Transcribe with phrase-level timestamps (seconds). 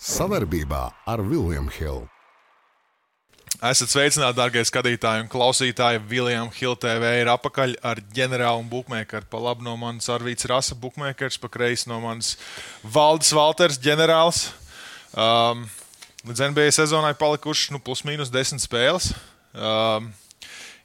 [0.00, 2.06] Savarbībā ar Vilnius Hilu.
[3.60, 6.00] Esat sveicināti, darbie skatītāji un klausītāji.
[6.08, 9.28] Viljams Hilde TV ir apakaļ ar ģenerālu un buļbuļsaktu.
[9.28, 12.38] Pa labi no manis Arvīts Rasa, buļbuļsakts, pa kreisi no manis
[12.80, 14.46] Valdis Valters, ģenerālis.
[15.12, 15.66] Um,
[16.30, 19.10] līdz NBA sezonai palikuši nu, plus mīnus desmit spēles.
[19.52, 20.08] Um,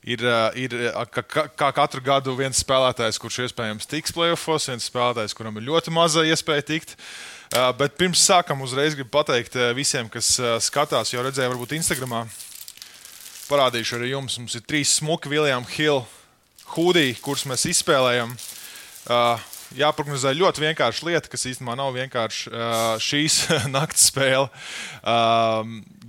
[0.03, 0.75] ir, uh, ir
[1.15, 5.95] kā, kā katru gadu viens spēlētājs, kurš iespējams tiks playoffs, viens spēlētājs, kuram ir ļoti
[5.95, 6.97] maza iespēja tikt.
[6.99, 7.34] Uh,
[7.79, 10.35] bet pirms sākam, uzreiz gribu pateikt visiem, kas
[10.65, 12.25] skatās, jau redzēju, varbūt Instagramā
[13.49, 14.37] parādīšu arī jums.
[14.41, 16.03] Mums ir trīs smuki Viljams Hill
[16.75, 18.33] hūdī, kurus mēs izspēlējam.
[19.75, 22.51] Jāprognozē ļoti vienkārša lieta, kas īstenībā nav vienkārši
[23.03, 23.39] šīs
[23.75, 24.47] naktas spēle.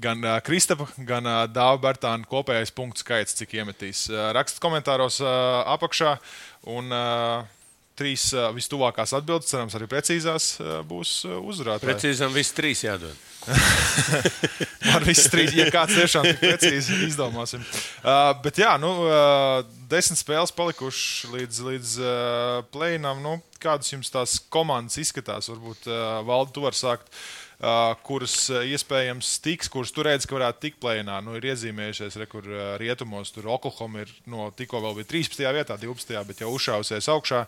[0.07, 4.07] Gan Kristapa, gan Dāva Bērtāna kopējais punktu skaits, cik iemetīs.
[4.37, 6.19] Rakstiet komentāros apakšā.
[6.67, 7.56] Un, uh,
[7.99, 11.89] trīs uh, vistuvākās atbildes, cerams, arī precīzās, uh, būs uzvarētāji.
[11.89, 13.17] Precīzam, viss trīs jādod.
[14.95, 17.63] Ar visu trīs, ja kāds tiešām tik precīzi izdomāsim.
[18.03, 23.23] Uh, bet jā, nu, uh, desmit spēles palikušas līdz, līdz uh, plēnām.
[23.25, 25.51] Nu, kādas jums tās komandas izskatās?
[25.53, 27.11] Varbūt uh, Valdu, tu vari sākt.
[27.57, 31.23] Uh, kuras uh, iespējams tiks, kuras tur redzat, ka varētu tikt plēnā.
[31.25, 35.47] Nu, ir iezīmējušies, re, kur uh, rietumos tur Oklahoma ir no tikko vēl bija 13.
[35.57, 36.19] vietā, 12.
[36.29, 37.47] bet jau uzšāvusies augšā.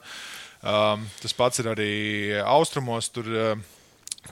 [0.59, 1.92] Um, tas pats ir arī
[2.42, 3.11] austrumos.
[3.14, 3.77] Tur, uh,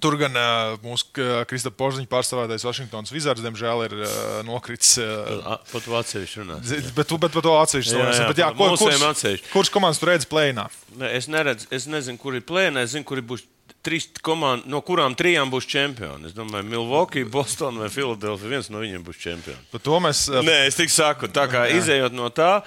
[0.03, 1.09] Tur gan uh, mūsu
[1.49, 4.09] Kristofers Porziņš pārstāvētais Vašingtonas Wizards, diemžēl, ir uh,
[4.45, 4.97] nokritis.
[5.01, 6.73] Uh, par to atsevišķi runās.
[6.97, 8.21] Bet, bet par to atsevišķi runās.
[8.59, 10.67] Kurš, kurš komandas tu redzi plēnā?
[11.01, 12.85] Ne, es, neredzu, es nezinu, kur ir plēnā.
[12.85, 13.47] Es zinu, kur būs
[13.87, 16.29] trīs komandas, no kurām trijām būs čempioni.
[16.29, 18.53] Es domāju, Milwaukee, Boston vai Philadelphia.
[18.57, 19.71] Viens no viņiem būs čempions.
[19.73, 20.27] Par to mēs.
[20.29, 21.79] Uh, Nē, es tik saku, tā kā jā.
[21.81, 22.59] izējot no tā,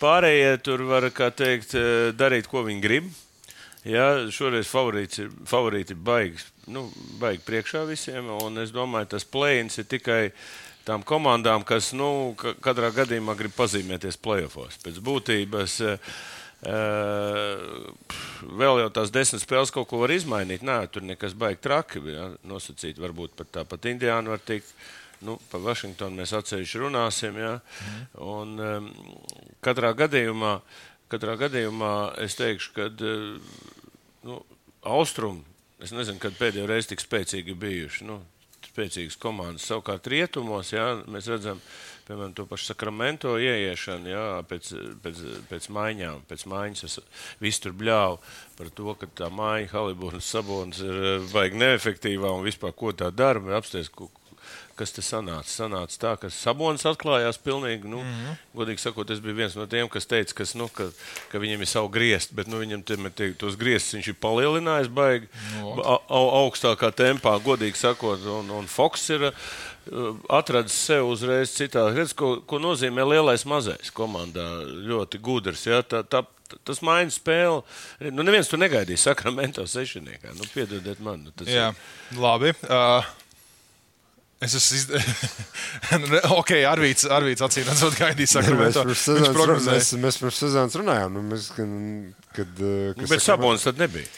[0.00, 1.76] pārējie tur var, kā teikt,
[2.18, 3.10] darīt, ko viņi grib.
[3.88, 6.84] Jā, šoreiz favorīti ir, favorīti ir baigi, nu,
[7.20, 8.28] baigi priekšā visiem.
[8.60, 10.20] Es domāju, tas plēns ir tikai
[10.84, 14.76] tām komandām, kas nu, katrā gadījumā grib pazīmēties playoffs.
[14.84, 16.20] Pēc būtības uh,
[18.60, 20.64] vēl jau tās desmit spēles kaut ko var izmainīt.
[20.66, 22.04] Nē, tur nekas baigi traki.
[22.04, 24.74] Jā, nosacīt, varbūt pat tāpat Indiāna var tikt.
[25.26, 27.36] Nu, par Vašingtonu mēs atsevišķi runāsim.
[27.36, 27.56] Jā.
[27.60, 28.04] Mm.
[28.24, 28.92] Un, um,
[29.64, 30.78] katrā gadījumā uh,
[31.10, 32.84] Katrā gadījumā es teikšu, ka
[34.26, 34.36] nu,
[34.86, 35.42] austrumi,
[35.82, 38.06] es nezinu, kad pēdējo reizi tik spēcīgi bijuši.
[38.06, 38.20] Nu,
[38.68, 39.64] spēcīgas komandas.
[39.66, 41.58] Savukārt rietumos jā, mēs redzam,
[42.06, 44.70] piemēram, to pašu sakramento ieiešanu jā, pēc,
[45.02, 46.22] pēc, pēc maiņām.
[46.30, 47.00] Pēc maiņas
[47.42, 48.20] viss tur bļāva
[48.60, 53.42] par to, ka tā māja Haliburnas sabonis ir baigi neefektīvā un vispār ko tā dara.
[53.58, 53.90] Apsties,
[54.80, 55.48] kas te sanāca.
[55.52, 58.42] Sanāca tā, ka Sabonis atklājās pilnīgi, nu, mm -hmm.
[58.56, 60.88] godīgi sakot, es biju viens no tiem, kas teica, kas, nu, ka,
[61.32, 65.28] ka viņam ir savu griezt, bet nu, viņam te, tos griestus viņš ir palielinājis baigi
[65.60, 65.74] no.
[65.76, 69.34] Nu, au, augstākā tempā, godīgi sakot, un, un Foks ir uh,
[70.28, 71.96] atradis sev uzreiz citādi.
[72.00, 74.46] Redz, ko, ko nozīmē lielais mazais komandā.
[74.90, 75.66] Ļoti gudrs.
[75.66, 75.82] Ja?
[75.82, 76.24] Tā, tā,
[76.66, 77.62] tas maina spēli.
[78.10, 80.34] Nu, neviens to negaidīja Sakramento sešniekā.
[80.36, 81.26] Nu, piedodiet man.
[81.28, 82.20] Nu, Jā, ir...
[82.20, 82.54] labi.
[82.68, 83.16] Uh...
[84.40, 85.34] Es esmu izdarījis.
[86.40, 88.86] ok, Arvīts, Arvīts acīm redzot, gaidīja sakramento.
[88.88, 91.12] Mēs pirms sezonas, mēs, mēs pirms sezonas runājām.
[91.12, 91.74] Nu, mēs, kad,
[92.38, 94.08] kad, kad, Bet Sabonis tad nebija.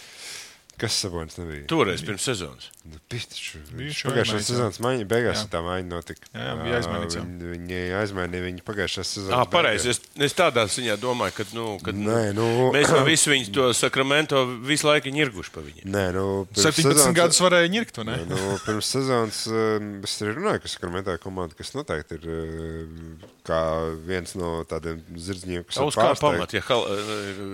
[0.82, 1.62] Kas Sabonis nebija?
[1.70, 2.64] Toreiz pirms sezonas.
[2.82, 5.50] Nu, pagājušā sezonas maiņa beigās jā.
[5.52, 6.26] tā maiņa notika.
[6.34, 7.22] Jā, jā bija aizmainīta.
[7.22, 9.38] Viņi, viņi aizmainīja viņu pagājušā sezonā.
[9.38, 9.92] Ah, pareizi.
[9.94, 13.68] Es, es tādā ziņā domāju, ka, nu, kad, Nē, nu, mēs no visu viņu to
[13.78, 15.86] sakramento visu laiku ņirguši pa viņiem.
[15.94, 18.20] Nē, nu, 17 sezonas, gadus varēja ņirgt, vai ne?
[18.26, 22.30] Nē, nu, pirms sezonas es arī runāju, ka sakramentā komanda, kas noteikti ir
[23.46, 23.64] kā
[24.02, 26.58] viens no tādiem zirdziņiem, kas ir pārsteigts.
[26.58, 26.88] Ja hal,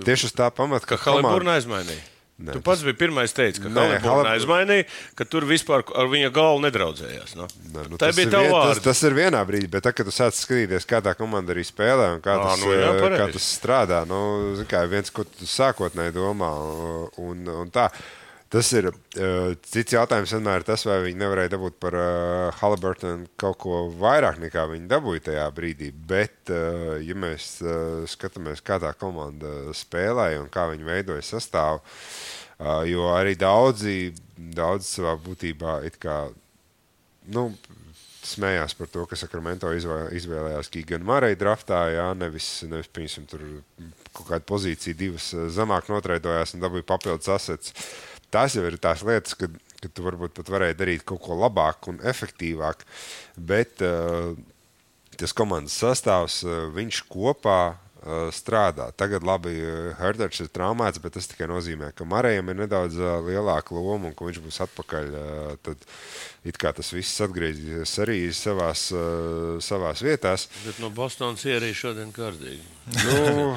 [0.09, 2.15] Tieši uz tā pamata, ka Haliburna aizmainīja.
[2.39, 4.85] Nē, tu pats biji pirmais, teicis, ka Haliburna aizmainīja,
[5.19, 7.33] ka tur vispār ar viņa galvu nedraudzējās.
[7.35, 7.49] No?
[7.73, 10.13] Nē, nu, tā bija tā vien, tas, tas ir vienā brīdī, bet tad, kad tu
[10.15, 14.05] sāc skatīties, kā tā komanda arī spēlē un kā, tas, nu, jā, kā tas strādā,
[14.07, 14.21] nu,
[14.71, 16.53] kā viens, ko tu sākotnēji domā.
[17.19, 17.89] Un, un tā,
[18.49, 20.31] Tas ir uh, cits jautājums.
[20.33, 25.25] Vienmēr tas, vai viņi nevarēja dabūt par uh, Haliburtonu kaut ko vairāk nekā viņi dabūja
[25.27, 25.91] tajā brīdī.
[25.93, 31.83] Bet, uh, ja mēs uh, skatāmies, kā tā komanda spēlēja un kā viņi veidoja sastāvu,
[31.85, 34.15] uh, jo arī daudzi,
[34.57, 36.17] daudzi savā būtībā kā,
[37.29, 37.51] nu,
[38.25, 43.47] smējās par to, ka Sakramento izvēlējās Giganu Mareju draftā, jā, nevis, nevis piemēram, tur
[44.09, 47.77] kaut kādu pozīciju divas zemāk notraidojās un dabūja papildus asets.
[47.77, 51.37] Uh, tās jau ir tās lietas, kad, kad tu varbūt pat varēji darīt kaut ko
[51.39, 52.85] labāk un efektīvāk.
[53.35, 54.33] Bet uh,
[55.19, 57.61] tas komandas sastāvs, uh, viņš kopā
[58.35, 58.89] strādā.
[58.95, 59.53] Tagad, labi,
[59.99, 64.15] Herderts ir traumēts, bet tas tikai nozīmē, ka Marijam ir nedaudz uh, lielāka loma un
[64.15, 65.09] ka viņš būs atpakaļ.
[65.65, 65.83] Tad
[66.47, 70.47] it kā tas viss atgriezīsies arī savās, uh, savās vietās.
[70.63, 72.63] Bet no Bostonas ierīja šodien kārtīgi.
[73.03, 73.51] nu,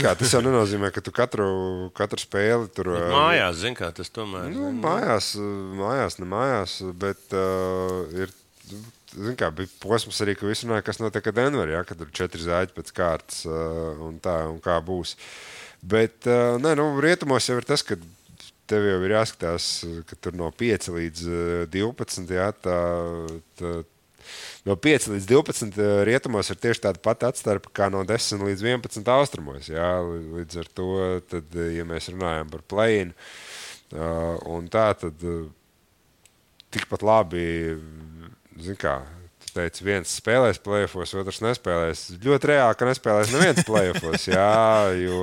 [0.00, 1.46] kā, tas jau nenozīmē, ka tu katru,
[1.94, 2.94] katru spēli tur.
[2.96, 4.48] Bet mājās, zin kā tas tomēr.
[4.56, 5.34] Nu, mājās,
[5.78, 8.32] mājās, ne mājās, bet uh, ir
[9.14, 12.10] Zin kā, bija posms arī, ka visi runāja, kas notiek ar Denveru, ja, kad ir
[12.14, 15.14] četri zāģi pēc kārtas uh, un tā, un kā būs.
[15.84, 17.98] Bet, uh, nē, nu, rietumos jau ir tas, ka
[18.70, 19.68] tev jau ir jāskatās,
[20.08, 21.26] ka tur no 5 līdz
[21.72, 22.32] 12.
[22.32, 22.78] Jā, tā,
[23.60, 23.72] tā,
[24.68, 29.12] no 5 līdz 12 rietumos ir tieši tāda pati atstarpe kā no 10 līdz 11
[29.14, 29.68] austrumos.
[29.72, 29.90] Jā,
[30.38, 30.88] līdz ar to,
[31.30, 35.44] tad, ja mēs runājam par plēnu uh, un tā, tad uh,
[36.74, 37.44] tikpat labi
[38.62, 38.98] zin kā,
[39.54, 42.08] teici, viens spēlēs plēsofos, otrs nespēlēs.
[42.24, 44.26] Ļoti reāli, ka nespēlēs neviens plēsofos.
[44.30, 45.20] Jā, jo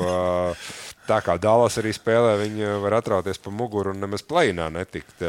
[1.09, 5.25] tā kā Dālas arī spēlē, viņi var atrauties pa muguru un nemaz plēnā netikt.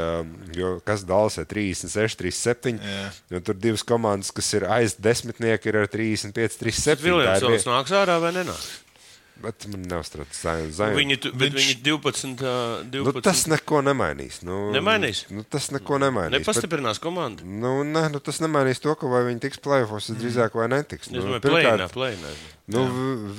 [0.56, 2.78] Jo kas Dālas ir 36, 37.
[2.78, 3.42] Jā.
[3.42, 7.02] Tur divas komandas, kas ir aiz desmitnieki, ir ar 35, 37.
[7.08, 8.72] Viljams nāks ārā vai nenāks?
[9.42, 10.92] Bet man neuztrauc zaļa.
[10.94, 11.56] Viņi, bet viņš...
[11.56, 12.42] viņi 12,
[12.92, 13.16] 12.
[13.16, 14.40] Nu, tas neko nemainīs.
[14.46, 15.24] Nu, nemainīs.
[15.32, 16.36] Nu, tas neko nemainīs.
[16.36, 17.46] Nepastiprinās bet, komandu.
[17.48, 20.20] Nu, ne, nu, tas nemainīs to, ka vai viņi tiks plēfos, mm.
[20.22, 21.10] drīzāk vai netiks.
[21.10, 22.34] Nu, es domāju, plēnā, plēnā.
[22.72, 22.84] Nu,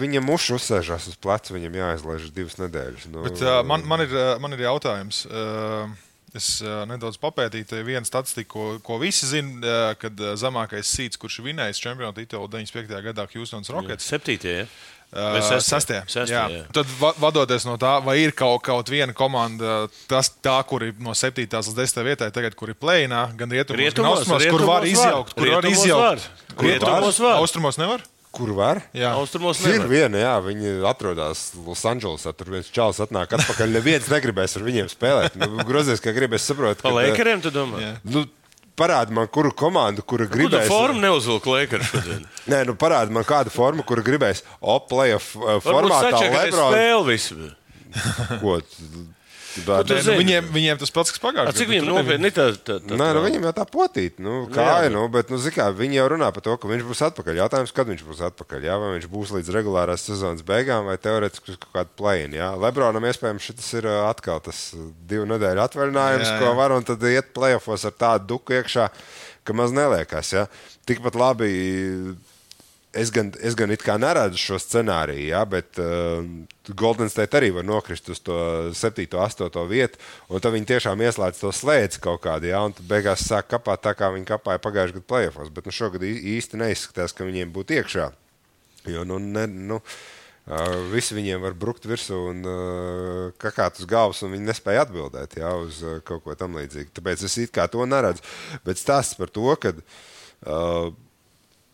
[0.02, 3.08] viņam muš uzsēžās uz pleca, viņam jāizlaiž divas nedēļas.
[3.14, 5.28] Nu, bet, uh, man, man, ir, man ir jautājums.
[5.30, 5.94] Uh,
[6.34, 11.20] Es uh, nedaudz papētīju vienu statistiku, ko, ko visi zina, uh, kad uh, zemākais sīts,
[11.22, 12.90] kurš vinējis čempionu titulu 95.
[13.06, 14.08] gadā Houstonas Rockets.
[14.10, 14.40] 7.
[14.42, 14.64] Ja?
[15.14, 16.44] Uh, sastie, sastie, jā.
[16.50, 16.62] Jā.
[16.74, 16.90] Tad,
[17.22, 21.46] vadoties no tā, vai ir kaut, kaut viena komanda, tas, tā, kur ir no 7.
[21.46, 22.02] līdz 10.
[22.08, 25.38] vietai, tagad, kur ir plēnā, gan rietumos, rietumos, gan austrumos, kur var izjaukt.
[25.38, 26.28] Kur var izjaukt?
[26.58, 27.38] Rietumos var.
[27.44, 28.06] Austrumos nevar?
[28.34, 28.80] Kur var?
[28.98, 29.84] Jā, austrumos nevar.
[29.84, 32.34] Ir viena, jā, viņi atrodas Losandželosā.
[32.34, 33.76] Tur viens čalis atnāk atpakaļ.
[33.76, 35.38] Neviens negribēs ar viņiem spēlēt.
[35.38, 36.82] Nu, grozies, kā gribēs saprot.
[36.82, 37.84] Par Lakeriem, tu domā?
[37.84, 37.92] Jā.
[38.10, 38.26] Nu,
[38.74, 40.66] Parādi man, kuru komandu, kura gribēs.
[40.66, 42.24] Kādu formu neuzvilkt Lakers šodien?
[42.52, 44.42] Nē, nu parādi man kādu formu, kura gribēs.
[44.60, 46.74] Oplēja formātā Lebron.
[46.74, 47.52] Spēle visu.
[48.42, 48.58] Ko?
[49.62, 51.58] Ne, nu, viņiem, viņiem tas pats, kas pagājušajā gadā.
[51.60, 54.18] Cik viņiem nopietni tā, tā, tā, Nē, nu, viņam jau tā potīt.
[54.24, 57.04] Nu, kā, jā, nu, bet, nu, kā, viņi jau runā par to, ka viņš būs
[57.10, 57.42] atpakaļ.
[57.44, 58.66] Jautājums, kad viņš būs atpakaļ?
[58.66, 58.80] Jā?
[58.82, 62.42] Vai viņš būs līdz regulārās sezonas beigām vai teorētiski uz kaut kādu plēnu.
[62.64, 64.66] Lebronam iespējams šis ir atkal tas
[65.10, 66.42] divu nedēļu atvaļinājums, jā, jā.
[66.42, 68.90] ko var un tad iet plēsofos ar tādu duku iekšā,
[69.46, 70.34] ka maz neliekas.
[70.34, 70.48] Ja?
[70.90, 71.54] Tikpat labi
[72.94, 76.22] es gan, es gan it kā neredzu šo scenāriju, ja, bet uh,
[76.78, 78.38] Golden State arī var nokrist uz to
[78.78, 80.00] 7, 8 vietu,
[80.30, 83.96] un tad viņi tiešām ieslēdz to slēdzi kaut kādā, ja, un beigās sāk kapāt tā,
[83.98, 85.54] kā viņi kapāja pagājušajā gadā playoffs.
[85.54, 88.10] Bet nu, šogad īsti neizskatās, ka viņiem būtu iekšā.
[88.94, 94.22] Jo, nu, ne, nu, uh, visi viņiem var brukt virsū un uh, kakāt uz galvas,
[94.26, 96.94] un viņi nespēja atbildēt ja, uz uh, kaut ko tamlīdzīgu.
[96.94, 98.26] Tāpēc es it kā to neredzu.
[98.68, 99.74] Bet stāsts par to, ka.
[100.44, 100.94] Uh,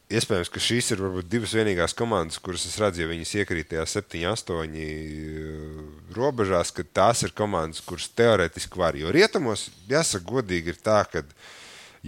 [0.10, 3.84] Iespējams, ka šīs ir varbūt divas vienīgās komandas, kuras es redzu, ja viņas iekrīt tajā
[3.92, 5.84] 7, 8 eh,
[6.16, 8.98] robežās, ka tās ir komandas, kuras teorētiski var.
[8.98, 11.22] Jo rietumos, jāsaka, godīgi ir tā, ka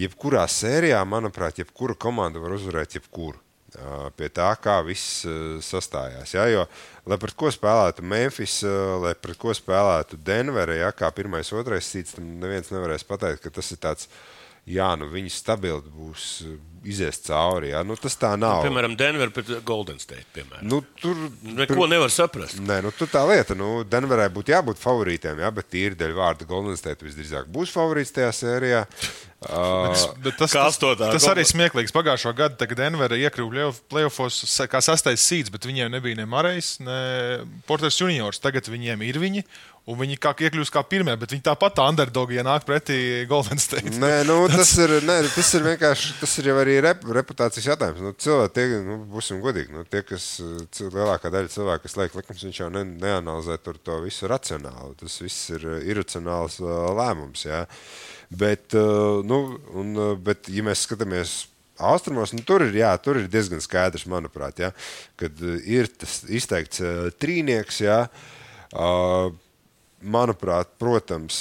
[0.02, 3.38] jebkurā sērijā, manuprāt, jebkura komanda var uzvarēt jebkuru.
[4.18, 5.22] Pie tā, kā viss
[5.64, 6.34] sastājās.
[6.34, 6.44] Ja?
[6.52, 6.66] Jo,
[7.08, 8.58] lai pret ko spēlētu Memphis,
[9.00, 10.90] lai pret ko spēlētu Denverē, ja?
[10.92, 14.10] kā pirmais, otrais cīņas, tam neviens nevarēs pateikt, ka tas ir tāds,
[14.70, 16.28] jā, nu viņi stabili būs
[16.84, 17.72] izies cauri.
[17.72, 17.84] Ja?
[17.86, 18.62] Nu, tas tā nav.
[18.62, 20.26] Nu, piemēram, Denver pret Golden State.
[20.36, 20.66] Piemēram.
[20.68, 22.60] Nu, tur neko nevar saprast.
[22.62, 23.58] Nē, nu, tur tā lieta.
[23.58, 25.52] Nu, Denverai būtu jābūt favorītiem, ja?
[25.54, 28.86] bet tīri dēļ vārda Golden State visdrīzāk būs favorīts tajā sērijā.
[29.42, 29.90] Uh,
[30.22, 31.94] bet tas, tas, tas arī smieklīgs.
[31.96, 37.00] Pagājušā gada, kad Denvera iekļuva playoffs kā sastais sīds, bet viņiem nebija ne Marais, ne
[37.66, 38.42] Porters juniors.
[38.42, 39.46] Tagad viņiem ir viņi.
[39.92, 42.98] Un viņi kā iekļūst kā pirmie, bet viņi tāpat tā underdogi, ja nāk pretī
[43.30, 43.92] Golden State.
[44.00, 48.00] Nē, nu, tas, ir, nē, tas ir vienkārši tas ir arī rep, reputācijas jautājums.
[48.06, 50.30] Nu, cilvēki, tie, nu, būsim godīgi, nu, tie, kas
[50.80, 54.96] lielākā daļa cilvēku, kas liek likums, viņš jau ne, neanalizē to visu racionāli.
[55.02, 57.46] Tas viss ir iracionāls uh, lēmums.
[57.50, 57.66] Jā.
[58.32, 59.44] Bet, uh, nu,
[59.76, 61.36] un, uh, bet, ja mēs skatāmies
[61.82, 64.70] austrumos, nu, tur, ir, jā, tur ir diezgan skaidrs, manuprāt, jā,
[65.20, 66.84] kad ir tas izteikts
[67.20, 67.82] trīnieks.
[67.84, 68.04] Jā,
[68.72, 69.32] uh,
[70.02, 71.36] manuprāt, protams,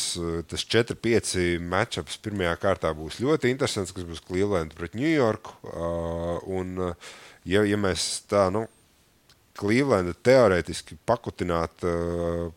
[0.51, 5.53] tas 4-5 matčups pirmajā kārtā būs ļoti interesants, kas būs Cleveland pret New York.
[6.51, 6.77] Un,
[7.49, 8.67] ja, ja mēs tā, nu,
[9.61, 11.83] Cleveland teorētiski pakutināt,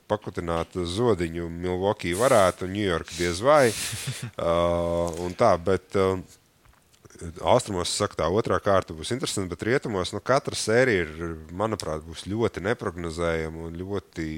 [0.08, 3.68] pakutināt zodiņu Milwaukee varētu, New York diez vai.
[5.26, 5.98] Un tā, bet
[7.44, 12.26] austrumos, saka, tā otrā kārta būs interesanta, bet rietumos nu, katra sērija ir, manuprāt, būs
[12.30, 14.30] ļoti neparedzējama un ļoti,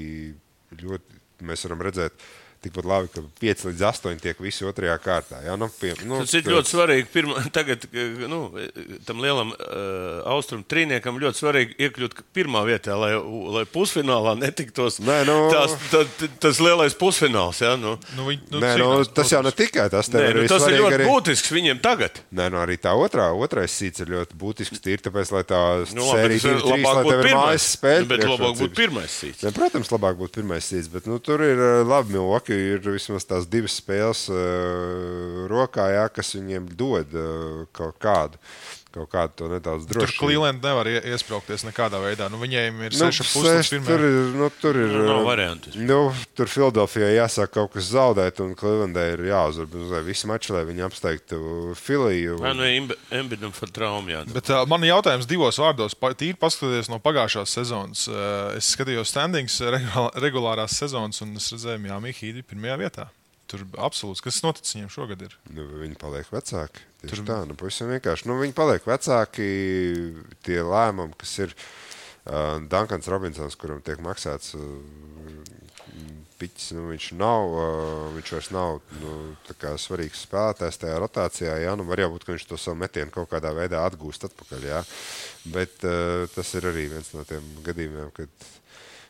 [0.82, 2.26] ļoti mēs varam redzēt
[2.66, 5.40] tikpat labi, ka 5 līdz 8 tiek visi otrajā kārtā.
[5.46, 7.08] Jā, nu, pie, nu, Tas ir ļoti svarīgi.
[7.14, 7.86] Pirma, tagad
[8.28, 8.42] nu,
[9.08, 13.14] tam lielam uh, austrumu trīniekam ļoti svarīgi iekļūt pirmā vietā, lai,
[13.56, 17.60] lai pusfinālā netiktos Nē, nu, tās, tā, tas lielais pusfināls.
[17.62, 17.94] Jā, nu.
[18.16, 20.10] Nu, viņ, nu, Nē, nu, tas jau ne tikai tas.
[20.12, 21.08] Nē, nu, tas ir ļoti arī...
[21.08, 22.20] būtisks viņiem tagad.
[22.34, 24.82] Nē, nu, arī tā otrā, otrais sīts ir ļoti būtisks.
[24.82, 25.60] Tīri tāpēc, lai tā
[25.96, 28.08] nu, sērija ir labāk būt pirmais spēle.
[28.10, 29.44] Bet labāk būtu pirmais sīts.
[29.46, 33.46] Ne, protams, labāk būtu pirmais sīts, bet nu, tur ir labi Milwaukee ir vismaz tās
[33.50, 38.40] divas spēles uh, rokā, jā, kas viņiem dod uh, kaut kādu.
[38.96, 40.06] Kaut kādu to nedaudz drošu.
[40.06, 42.30] Tur Cleveland nevar iesprāgties nekādā veidā.
[42.32, 43.72] Nu, viņiem ir nu, seši puses.
[43.84, 45.74] Tur ir, nu, tur ir, nu, nav variantu.
[45.76, 45.98] Nu,
[46.38, 50.00] tur Filadelfijā jāsāk kaut kas zaudēt, un Clevelandē ir jāuzvar.
[50.06, 51.40] Visi mači, lai viņi apsteigtu
[51.76, 52.38] Filiju.
[52.44, 54.36] Nē, nu, Embidam par traumu jādara.
[54.36, 55.98] Bet uh, man jautājums divos vārdos.
[56.16, 58.06] Tīri paskatoties no pagājušās sezonas.
[58.08, 59.58] Uh, es skatījos standings
[60.22, 63.06] regulārās sezonas, un es redzēju, Jā, Mihīdi pirmajā vietā.
[63.46, 65.20] Tur absolūts, kas noticis viņiem šogad?
[65.22, 65.34] Ir?
[65.54, 66.82] Nu, viņi paliek vecāki.
[67.04, 67.26] Tieši Tur...
[67.28, 68.26] tā, nu, pavisam vienkārši.
[68.26, 69.46] Nu, viņi paliek vecāki.
[70.46, 74.56] Tie lēmumi, kas ir uh, Dunkans Robinsons, kuram tiek maksāts.
[74.58, 74.82] Uh,
[76.36, 79.14] Piķis, nu, viņš nav, uh, viņš vairs nav nu,
[79.80, 81.54] svarīgs spēlētājs tajā rotācijā.
[81.62, 84.66] Jā, nu, var jau būt, ka viņš to savu metienu kaut kādā veidā atgūst atpakaļ.
[84.68, 84.82] Jā.
[85.54, 88.50] Bet uh, tas ir arī viens no tiem gadījumiem, kad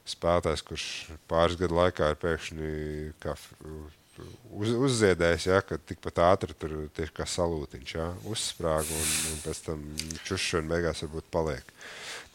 [0.07, 0.87] spēlētājs, kurš
[1.31, 2.73] pāris gadu laikā ir pēkšņi
[3.25, 3.35] kā,
[4.53, 9.63] uz, uzziedējis, ja, ka tikpat ātri tur tieši kā salūtiņš ja, uzsprāga un, un pēc
[9.67, 9.85] tam
[10.27, 11.75] čušs un beigās varbūt paliek.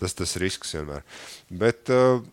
[0.01, 1.05] Tas tas risks vienmēr.
[1.49, 2.23] Bet, uh,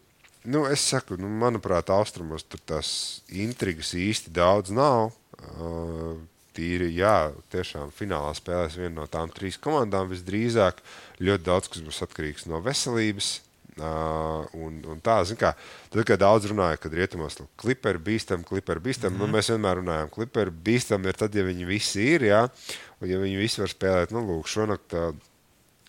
[0.48, 2.90] nu, es saku, nu, manuprāt, austrumos tur tās
[3.28, 5.12] intrigas īsti daudz nav.
[5.38, 6.16] Uh,
[6.58, 10.80] tīri, jā, tiešām finālā spēlēs viena no tām trīs komandām visdrīzāk.
[11.22, 13.36] Ļoti daudz kas būs atkarīgs no veselības
[13.78, 15.52] Uh, un, un tā, kā,
[15.92, 19.30] tad, kad daudz runāja, kad rietumos nu, kliperi bīstam, kliperi bīstam, mm -hmm.
[19.30, 22.42] nu, mēs vienmēr runājam, kliperi bīstam ir tad, ja viņi visi ir, jā,
[22.98, 24.94] un ja viņi visi var spēlēt, nu, lūk, šonakt.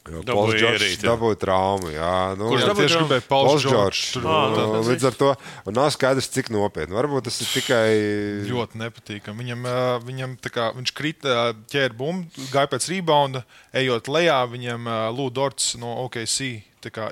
[0.10, 1.90] Pols Džordžs dabūja traumu.
[1.92, 4.16] Jā, nu, Kurš jā, tieši gribēja Pols Džordžs?
[4.24, 5.34] Nu, līdz ar to
[5.76, 6.96] nav skaidrs, cik nopietni.
[6.96, 7.84] Varbūt tas ir tikai.
[8.50, 9.44] Ļoti nepatīkami.
[9.44, 9.68] Viņam,
[10.08, 13.44] viņam kā, viņš krita, ķēra bumbu, gāja pēc rebounda,
[13.76, 16.69] ejot lejā, viņam Lūdorts no OKC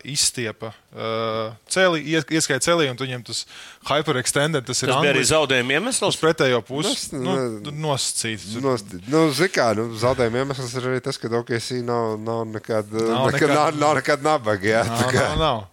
[0.08, 3.44] izstiepa uh, celi, ieskaita celī, un viņam tas
[3.90, 6.16] hyperextended, tas ir tas anglis, arī zaudējuma iemesls.
[6.16, 8.56] Uz pretējo pusi nu, nu, nosacīts.
[8.64, 13.28] Nost, nu, kā, nu, zaudējuma iemesls ir arī tas, ka OKC nav, nav nekad, nav
[13.36, 14.70] nekad, nekad, nav nekad nabaga.
[14.72, 15.64] Jā, nav, nav, nav.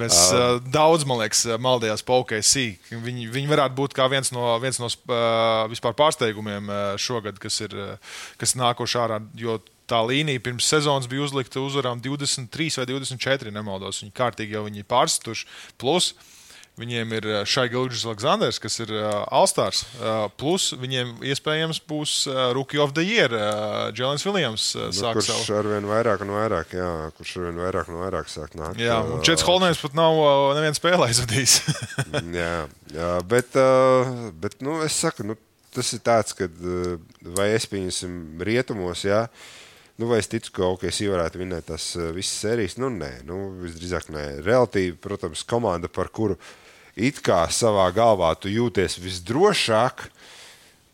[0.00, 2.66] Mēs uh, daudz, man liekas, maldījās pa OKC.
[2.92, 7.60] Viņi, viņi varētu būt kā viens no, viens no uh, vispār pārsteigumiem uh, šogad, kas
[7.64, 9.20] ir uh, kas nākošā ārā.
[9.38, 9.58] Jo
[9.90, 13.54] tā līnija pirms sezonas bija uzlikta uzvarām 23 vai 24.
[13.54, 14.02] Nemaldos.
[14.04, 15.48] Viņi kārtīgi jau viņi pārstuši.
[15.80, 16.12] Plus
[16.80, 19.82] viņiem ir eh, Šai Gilgis Aleksandrs, kas ir uh, Alstārs.
[19.98, 22.14] Uh, plus viņiem iespējams būs
[22.56, 23.34] Rookie of the Year,
[23.92, 24.70] Jēlins Viljams.
[24.78, 25.58] Nu, kurš savu.
[25.60, 28.80] arvien vairāk un vairāk, jā, kurš arvien vairāk un vairāk sāk nākt.
[28.80, 30.20] Jā, un Čets Holnēns pat nav
[30.56, 31.58] neviens spēlē aizvadījis.
[32.40, 32.52] jā,
[32.96, 33.58] jā, bet,
[34.42, 35.36] bet nu, es saku, nu,
[35.76, 36.48] tas ir tāds, ka
[37.36, 39.26] vai es pieņemsim rietumos, jā.
[39.26, 39.60] Ja,
[40.00, 42.78] Nu, vai es ticu, ka OKC varētu vinēt tās eh, visas sērijas?
[42.80, 44.24] Nu, nē, nu, visdrīzāk nē.
[44.46, 46.38] Relatīvi, protams, komanda, par kuru
[46.96, 50.06] it kā savā galvā tu jūties visdrošāk,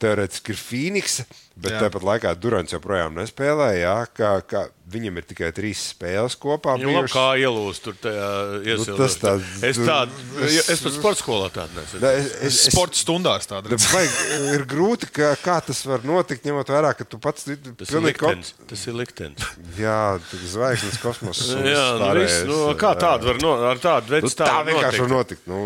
[0.03, 1.21] teorētiski ir Phoenix.
[1.59, 1.79] Bet jā.
[1.87, 3.73] tāpat laikā Durants joprojām nespēlē.
[3.81, 6.77] Jā, kā, kā viņam ir tikai trīs spēles kopā.
[6.79, 8.29] Viņam jau kā ielūst tur tajā
[8.63, 8.93] iesaistīt.
[8.93, 12.01] Nu, tas tāds, es tādu, es, pat sporta skolā tādu nesmu.
[12.05, 13.75] Ne, es, es, sporta stundās tādu.
[14.55, 18.53] ir grūti, ka, kā tas var notikt, ņemot vērā, ka tu pats tas ir liktenis.
[18.55, 18.69] Kop...
[18.73, 19.51] Tas ir liktenis.
[19.81, 19.99] jā,
[20.55, 21.59] zvaigznes kosmosā.
[21.75, 25.13] jā, nu, viss, nu, kā tādu var no, ar tādu veidu nu, tā vienkārši var
[25.13, 25.45] notikt.
[25.51, 25.61] Nu,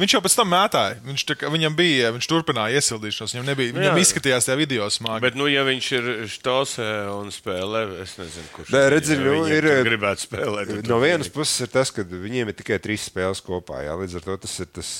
[0.00, 0.98] viņš jau pēc tam mētāja.
[1.04, 3.36] Viņš, tā, viņam bija, viņš turpināja iesildīšanos.
[3.36, 5.23] Viņam, nebija, viņam izskatījās tajā video smagi.
[5.24, 9.64] Bet, nu, ja viņš ir štosē un spēlē, es nezinu, kurš Nē, redzi, nu, ir,
[9.86, 10.72] gribētu spēlēt.
[10.84, 13.80] No vienas puses ir tas, ka viņiem ir tikai trīs spēles kopā.
[13.86, 14.90] Jā, līdz ar to tas ir tas,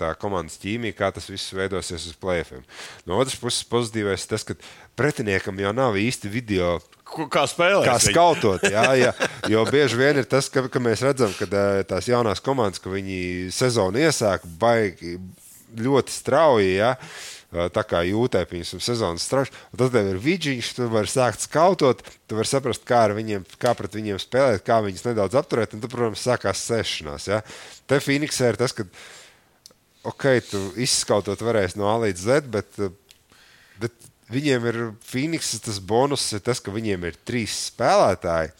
[0.00, 2.64] tā komandas ķīmija, kā tas viss veidosies uz plēfiem.
[3.04, 4.56] No otras puses, pozitīvais ir tas, ka
[4.96, 6.78] pretiniekam jau nav īsti video
[7.28, 7.84] kā spēlēt.
[7.90, 9.12] Kā skautot, jā, jā.
[9.52, 11.52] Jo bieži vien ir tas, ka, ka mēs redzam, ka
[11.84, 15.18] tās jaunās komandas, ka viņi sezonu iesāk baigi
[15.76, 16.76] ļoti strauji.
[16.80, 16.96] Jā
[17.74, 19.52] tā kā jūtē, piemēram, sezonas strauji.
[19.76, 23.96] Tad tev ir vidžiņš, tu vari sākt skautot, tu vari saprast, kā, viņiem, kā pret
[23.96, 25.76] viņiem spēlēt, kā viņus nedaudz apturēt.
[25.76, 27.28] Un tad, protams, sākās sēšanās.
[27.30, 27.42] Ja?
[27.88, 28.86] Te Phoenixē ir tas, ka,
[30.06, 32.82] ok, tu izskautot varēsi no A līdz Z, bet,
[33.82, 38.54] bet viņiem ir Phoenix, tas bonus tas, ka viņiem ir trīs spēlētāji,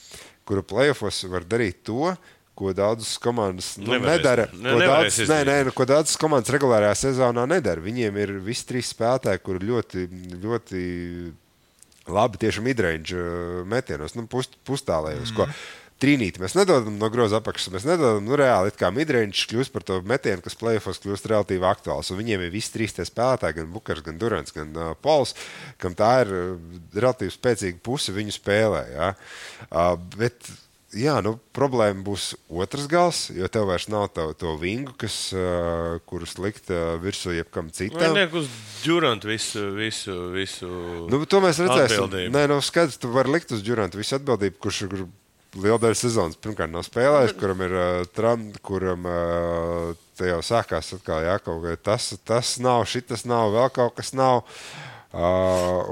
[0.47, 2.15] kuru playoffs var darīt to,
[2.57, 4.19] ko daudzas komandas nu, Nevarēs.
[4.19, 4.47] nedara.
[4.53, 7.85] Ne, ko, nevarēs daudz, nē, nē, nu, ko daudzas komandas regulārajā sezonā nedara.
[7.85, 10.07] Viņiem ir visi trīs spēlētāji, kuri ļoti,
[10.45, 10.85] ļoti
[12.17, 15.35] labi tieši midrange uh, metienos, nu, pust, pustālējos.
[15.37, 15.59] Mm.
[15.97, 17.71] Trīnīti mēs nedodam no groza apakšas.
[17.73, 21.65] Mēs nedodam, nu, reāli it kā midrange kļūst par to metienu, kas plēsofos kļūst relatīvi
[21.65, 22.11] aktuāls.
[22.13, 25.33] Un viņiem ir visi trīs tie spēlētāji, gan Bukars, gan Durants, gan uh, Pols,
[25.81, 28.83] kam tā ir uh, relatīvi spēcīga puse viņu spēlē.
[28.93, 29.11] Ja?
[29.71, 30.51] Uh, bet,
[30.97, 35.99] Jā, nu, problēma būs otrs gals, jo tev vairs nav to, to vingu, kas, uh,
[36.09, 38.01] kurus likt uh, virsū jebkam citam.
[38.17, 38.49] liek uz
[38.85, 40.71] Durantu visu, visu, visu.
[41.13, 42.33] Nu, to mēs redzēsim.
[42.33, 44.99] Nē, nu, skaidrs, tu vari likt uz Džuranta visu atbildību, kurš ir
[45.57, 46.41] liela daļa sezonas.
[46.41, 51.65] Pirmkārt, nav spēlējis, kuram ir uh, tram, kuram uh, te jau sākās atkal, jā, kaut
[51.67, 54.47] kā tas, tas nav, šitas nav, vēl kaut kas nav.
[54.47, 55.89] Uh, uh,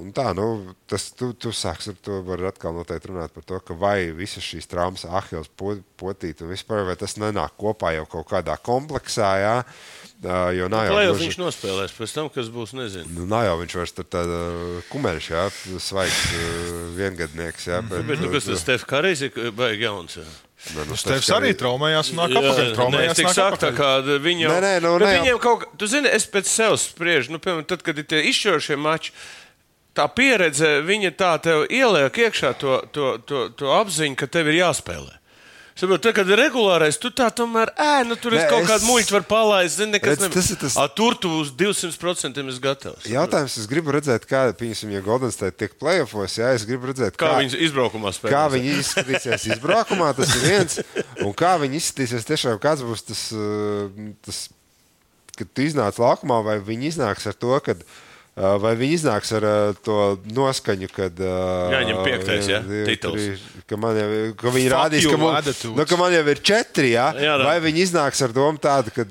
[0.00, 3.58] un tā, nu, tas tu, tu sāks ar to, var atkal noteikti runāt par to,
[3.60, 8.06] ka vai visas šīs traumas, ahils, po- potīt un vispār, vai tas nenāk kopā jau
[8.16, 12.48] kaut kādā kompleksā, jā, uh, jo nav jau Plēsoņš gluži- viņš nospēlēs, pēc tam, kas
[12.54, 13.12] būs, nezinu.
[13.18, 15.44] Nu, nav jau viņš vairs tur tāds kumeļš, jā,
[15.90, 16.24] svaigs
[16.96, 17.68] viengadnieks.
[17.70, 20.16] Jā, bet, Bet, nu, kas tas Stefans Kārijs ir baigi jauns?
[20.22, 20.26] jā.
[20.74, 22.56] Nu, Stefs arī traumējās un apakaļ.
[22.58, 23.90] nē, Traumējās, nāk saku, tā kā
[24.24, 24.50] viņi jau.
[24.50, 27.66] Nē, nē, nu, jau- viņiem kaut kā, tu zini, es pēc sevis spriežu, nu, piemēram,
[27.70, 29.12] tad, kad ir tie izšķirošie mači.
[29.96, 34.58] Tā pieredze, viņa tā tev ieliek iekšā to, to, to, to apziņu, ka tev ir
[34.60, 35.15] jāspēlē.
[35.76, 38.70] Saprot, tad, kad ir regulārais, tu tā tomēr, ē, nu, tur Nē, es kaut es-
[38.70, 39.76] kādu muļķu varu palaist.
[39.76, 43.04] Zini, nekas Redz, tas ir tas- A, tur tu uz 200% esi gatavs.
[43.04, 47.18] Jautājums, es gribu redzēt, kā, piemēram, ja Golden State tiek playoffs, jā, es gribu redzēt,
[47.20, 48.32] Kā, kā, viņas izbraukumā spēlē?
[48.32, 50.80] kā viņi izskatīsies izbraukumā, tas ir viens,
[51.20, 53.92] un kā viņi izskatīsies tiešām, kāds būs tas, uh,
[54.24, 54.48] tas
[55.36, 57.84] kad tu iznāc laukumā, vai viņi iznāks ar to, kad uh,
[58.36, 59.94] Vai viņi iznāks ar uh, to
[60.36, 61.16] noskaņu, kad.
[61.24, 62.58] Uh, Jāņem piektais, ja?
[62.60, 63.44] divi, Tituls.
[63.66, 65.72] Ka, man jau, ka viņi rādīs, ka, attitudes.
[65.72, 66.90] nu, ka man jau ir četri.
[66.92, 67.06] Ja?
[67.16, 69.06] Jā, vai viņi iznāks ar domu tādu, ka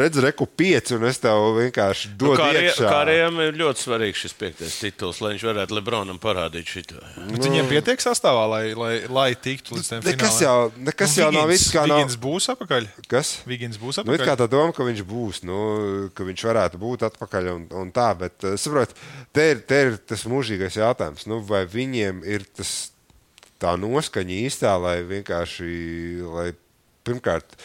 [0.00, 2.90] redz, reku pieci, un es tev vienkārši Nu, dodu kā arī- iekšā.
[2.92, 3.16] kā arī
[3.48, 6.84] ir ļoti svarīgs šis piektais tituls, lai viņš varētu Lebronam parādīt šo.
[7.30, 10.44] Bet viņiem pietiek sastāvā, lai, lai, lai tiktu līdz tam Nekas finālam.
[10.44, 12.04] jau, nekas jau nav viss, kā nav.
[12.04, 12.88] Vigins būs apakaļ.
[13.08, 13.32] Kas?
[13.48, 14.44] Vigins būs Nu, it kā apakaļ.
[14.44, 18.38] tā doma, ka viņš būs, nu, ka viņš varētu būt atpakaļ un, un tā, bet,
[18.44, 18.94] uh, saprot,
[19.36, 22.92] te ir, te ir tas mūžīgais jautājums, nu, vai viņiem ir tas
[23.60, 25.70] tā noskaņa īstā, lai vienkārši,
[26.24, 26.48] lai
[27.06, 27.56] pirmkārt,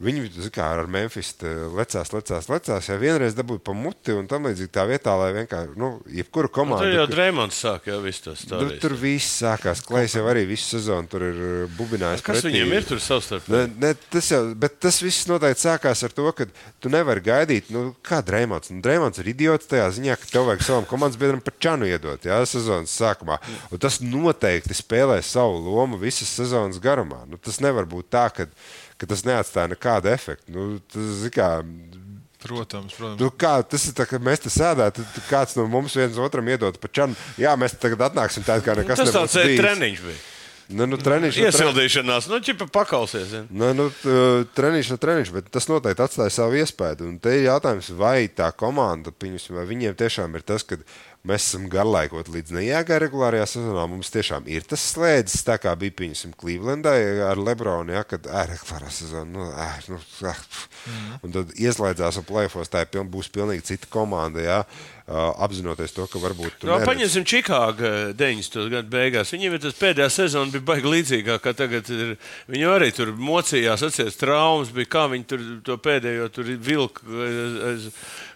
[0.00, 1.34] Viņi kā, ar Memphis
[1.76, 2.86] lecās, lecās, lecās.
[2.88, 6.54] Ja vienreiz dabūja pa muti un tam līdzīgi tā vietā, lai vienkārši, nu, jebkura Nu,
[6.54, 6.86] komanda.
[6.86, 8.78] tur jau Dreamlands sāk jau visu to Nu, stāstīt.
[8.80, 9.82] tur viss sākās.
[9.84, 12.24] Klais jau arī visu sezonu tur ir uh, bubinājis.
[12.24, 12.54] Kas pretī.
[12.54, 13.52] viņiem ir tur savstarpēji?
[13.52, 16.48] Ne, ne, tas jau, bet tas viss noteikti sākās ar to, ka
[16.80, 18.72] tu nevari gaidīt, nu, kā Dreamlands.
[18.72, 22.24] Nu, Dreamlands ir idiots tajā ziņā, ka tev vajag savam komandas biedram pat čanu iedot
[22.24, 23.36] jā, sezonas sākumā.
[23.68, 27.26] Un tas noteikti spēlē savu lomu visas sezonas garumā.
[27.28, 28.48] Nu, tas nevar būt tā, ka,
[29.00, 30.52] ka tas neatstāja nekādu efektu.
[30.54, 31.50] Nu, tas, kā,
[32.40, 33.20] Protams, protams.
[33.20, 36.46] Nu, kā, tas ir tā, ka mēs te sēdētu, tad kāds no mums viens otram
[36.48, 37.12] iedod pa čanu.
[37.36, 39.60] Jā, mēs tagad atnāksim tādu, kā nekas Tas tāds eh, bijis.
[39.60, 40.20] treniņš bija.
[40.70, 43.26] Nu, nu, treniņš, nu, Iesildīšanās, nu, čipa pakalsies.
[43.26, 43.48] zini.
[43.50, 43.88] Nu, nu,
[44.54, 47.08] treniņš, nu, treniņš, bet tas noteikti atstāja savu iespēju.
[47.10, 50.78] Un te ir jautājums, vai tā komanda, pieņemsim, vai viņiem tiešām ir tas, ka
[51.28, 53.86] mēs esam garlaikot līdz neiegai regulārajā sezonā.
[53.90, 58.54] Mums tiešām ir tas slēdzis, tā kā bija pieņemsim Clevelandai ar Lebronu, ja, kad ārā
[58.54, 59.28] regulārā sezona.
[59.30, 60.40] Nu, ār, nu, ah,
[60.86, 61.18] Mhm.
[61.22, 64.40] un tad ieslēdzās un plēfos, tā ir piln, būs pilnīgi cita komanda.
[64.40, 66.86] Ja, uh, apzinoties to, ka varbūt tu Nu, neredzi.
[66.90, 68.68] paņemsim Čikāgu 90.
[68.70, 69.32] gadu beigās.
[69.34, 71.90] Viņiem ir tas pēdējā sezona, bija baigi līdzīgā, kā tagad.
[71.90, 72.16] Ir.
[72.48, 77.02] Viņi arī tur mocījās, atcerieties, traumas bija, kā viņi tur to pēdējo tur vilka.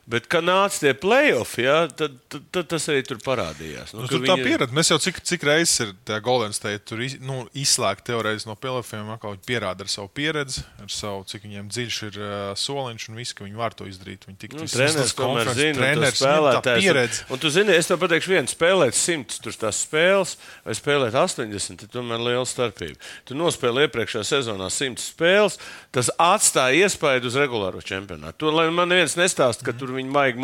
[0.04, 3.94] Bet, kad nāca tie playoffs, ja, tad, tad, tad tas arī tur parādījās.
[3.96, 4.74] Nu, ka tur tā viņi- pieredze.
[4.76, 8.54] Mēs jau cik, cik reizes ir tā Golden State tur iz, nu, izslēgta teorētiski no
[8.60, 9.08] pelēfiem.
[9.16, 13.32] Viņi pierāda ar savu pieredzi, ar savu, cik viņiem dziļš ir uh, soliņš un viss,
[13.32, 14.28] ka viņi var to izdarīt.
[14.28, 16.84] Viņi tik Nu, Treneris konferences, zina, un treneris, tā spēlētājs.
[16.84, 17.24] pieredze.
[17.28, 21.16] Un, un tu zini, es tev pateikšu, viens spēlēt simts tur tās spēles, vai spēlēt
[21.18, 22.98] 80, tad tomēr liela starpība.
[23.28, 25.58] Tu nospēlēji iepriekšējā sezonā 100 spēles,
[25.94, 28.52] tas atstāja iespaidu uz regulāro čempionātu.
[28.54, 30.40] Lai man neviens nestāst, ka tur viņi maigi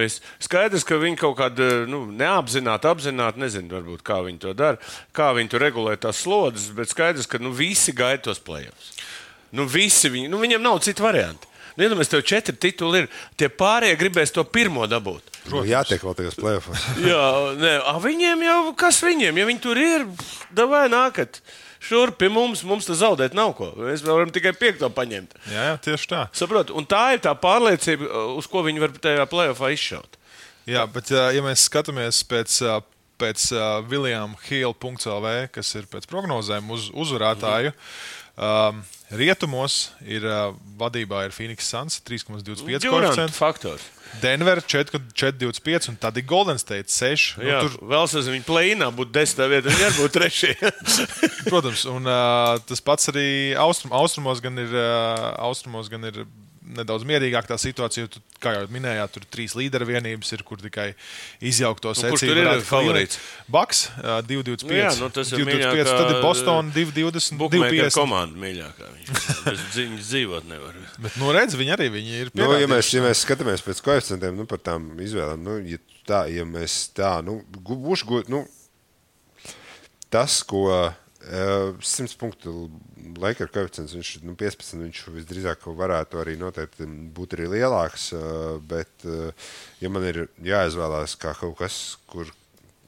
[0.00, 0.22] viss.
[0.42, 4.80] Skaidrs, ka viņi kaut kādā nu, neapzināti, apzināti, nezinu, varbūt kā viņi to dara,
[5.16, 8.90] kā viņi tur regulē tās slodzes, bet skaidrs, ka nu, visi gaida tos plēsoņus.
[9.56, 11.49] Nu, visi viņi, nu, viņiem nav citu variantu.
[11.76, 13.08] Nu, Iedomājieties, tev četri tituli ir.
[13.38, 15.30] Tie pārējie gribēs to pirmo dabūt.
[15.50, 16.84] Nu, jātiek vēl tajos plēfos.
[17.10, 17.24] Jā,
[17.58, 20.06] nē, a, viņiem jau kas viņiem, ja viņi tur ir,
[20.60, 21.40] vai nākat.
[21.80, 23.70] Šurp pie mums, mums tas zaudēt nav ko.
[23.80, 25.32] Mēs varam tikai piekto paņemt.
[25.48, 26.22] Jā, jā, tieši tā.
[26.36, 30.18] Saprotu, un tā ir tā pārliecība, uz ko viņi var tajā plēsoņā izšaut.
[30.68, 32.62] Jā, bet ja mēs skatāmies pēc.
[33.20, 37.74] Pēc uh, Viljama Hila.CLV, kas ir pēc prognozēm uz uzvarētāju,
[38.40, 38.78] um,
[39.10, 43.34] rietumos ir uh, vadībā ir Phoenix Suns 3,25%.
[43.34, 43.86] faktors.
[44.22, 47.36] Denver 4,25 un tad ir Golden State 6.
[47.38, 50.54] Jā, nu, tur vēl sasprāstīt, viņa plēnā būtu 10 vietā, viņa būtu 3.
[51.50, 54.74] Protams, un uh, tas pats arī austrum, austrumos gan ir.
[54.74, 56.24] Uh, austrumos gan ir
[56.76, 58.08] nedaudz mierīgāk tā situācija.
[58.10, 60.88] Tu, kā jau minējāt, tur trīs līderu vienības ir, kur tikai
[61.44, 62.30] izjaukt to secību.
[62.30, 63.18] Nu, tur ir favorīts?
[63.50, 64.68] Baks, 2,25.
[64.70, 65.90] Nu, jā, nu, tas ir 2,25.
[65.90, 67.40] Tad ir Boston 2,20.
[67.40, 67.98] 2,50.
[67.98, 68.92] komanda mīļākā.
[69.76, 70.78] Viņas dzīvot nevar.
[71.00, 72.32] Bet, nu, redz, viņi arī viņi ir.
[72.38, 76.24] Nu, ja, mēs, ja mēs skatāmies pēc koeficientiem, nu, par tām izvēlēm, nu, ja tā,
[76.32, 78.44] ja mēs tā, nu, būšu, nu,
[80.10, 80.66] tas, ko
[81.20, 82.70] 100 punktu
[83.20, 84.78] laika koeficients, viņš nu, 15.
[84.80, 88.10] Viņš visdrīzāk varētu arī noteikti būt arī lielāks.
[88.70, 89.04] Bet,
[89.82, 92.30] ja man ir jāizvēlās kā kaut kas, kur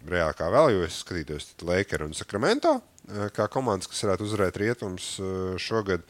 [0.08, 2.78] reāli kā vēl, jo es skatītos Lakers un Sacramento.
[3.34, 5.06] Kā komandas, kas varētu uzvarēt rietumus
[5.60, 6.04] šogad,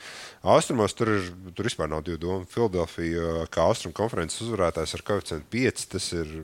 [0.45, 2.47] austrumos tur, ir, tur vispār nav divu domu.
[2.53, 6.35] Filadelfija, kā austrumu konferences uzvarētājs ar koeficientu 5, tas ir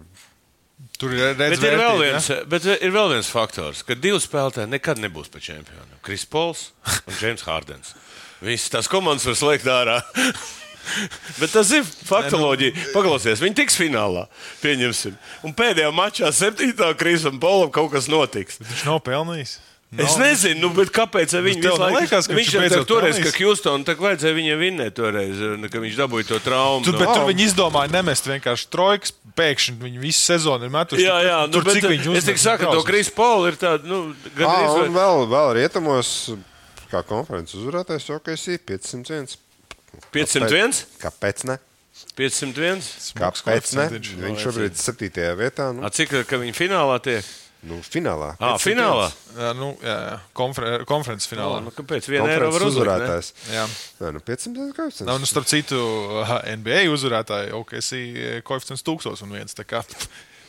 [0.98, 4.70] Tur ir redzams, bet, ir vēl viens, bet ir vēl viens faktors, ka divi spēlētāji
[4.70, 5.98] nekad nebūs par čempionu.
[6.06, 6.68] Kris Pols
[7.06, 7.92] un James Hardens.
[8.42, 10.00] Visas tās komandas var slēgt ārā.
[11.40, 12.88] Bet tas ir faktoloģija.
[12.94, 14.24] Paklausies, viņi tiks finālā.
[14.62, 15.18] Pieņemsim.
[15.44, 18.56] Un pēdējā mačā, septītā krīzes un polam, kaut kas notiks.
[18.62, 19.58] Viņš nav pelnījis.
[19.88, 20.04] No.
[20.04, 24.58] Es nezinu, nu, kāpēc viņi liekas, ka viņš jau toreiz, ka Houston tā vajadzēja viņam
[24.60, 25.40] vinnēt toreiz,
[25.72, 26.84] ka viņš dabūja to traumu.
[26.84, 27.00] Tur, no.
[27.00, 31.06] Bet tur viņi izdomāja nemest vienkārši trojkas, pēkšņi viņi visu sezonu ir metuši.
[31.06, 33.88] Jā, jā, nu, tur, bet, cik viņi Es tikai saku, to Kris Paul ir tāda,
[33.88, 34.68] nu, gandrīz.
[34.68, 36.12] Ah, un vēl, vēl rietumos,
[36.92, 39.40] kā konferences uzvarētājs, OKC 501.
[40.12, 40.84] 501?
[41.00, 41.60] Kāpēc ne?
[42.12, 42.92] 501.
[43.16, 43.90] Kāpēc ne?
[43.96, 45.28] Viņš šobrīd ir 7.
[45.40, 45.72] vietā.
[45.72, 45.88] Nu.
[45.88, 47.24] A, cik ka viņi finālā tiek?
[47.66, 48.30] Nu, finālā.
[48.38, 49.08] Ah, finālā?
[49.34, 50.14] Jā, nu, jā, jā.
[50.38, 51.58] Konfer konferences finālā.
[51.64, 52.06] Nu, kāpēc?
[52.06, 53.32] Vienu eiro var uzvarētājs.
[53.50, 53.64] Jā.
[53.98, 55.08] jā, nu 500 koeficients.
[55.08, 55.80] Nav, nu, starp citu,
[56.60, 57.90] NBA uzvarētāji, OKC
[58.46, 60.06] koeficients 1001.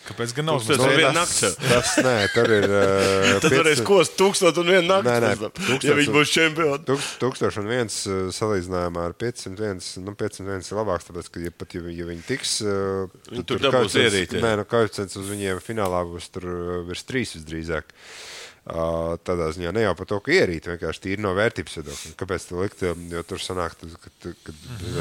[0.09, 0.59] Kāpēc gan nav?
[0.65, 1.57] Tas ir viena nakts.
[1.61, 2.65] Tas, nē, tur ir.
[2.65, 5.09] Uh, Tad varēs kost tūkstot un vienu nakti.
[5.09, 6.79] Nē, nē, tūkstot, ja viņi būs čempioni.
[6.87, 9.83] Tūkst, tūkstoš un viens uh, salīdzinājumā ar 501.
[10.05, 13.61] Nu, 501 ir labāks, tāpēc, ka, ja pat ja, ja viņi tiks, uh, viņi tur,
[13.61, 14.33] tur dabūs ierīt.
[14.41, 16.49] Nē, nu, koeficients uz viņiem finālā būs tur
[16.89, 17.93] virs trīs visdrīzāk.
[19.25, 22.11] Tādā ziņā ne jau par to, ka ierīt, vienkārši tīri no vērtības viedokļa.
[22.19, 22.83] Kāpēc tā likt?
[23.15, 24.55] Jo tur sanāk, ka, ka, ka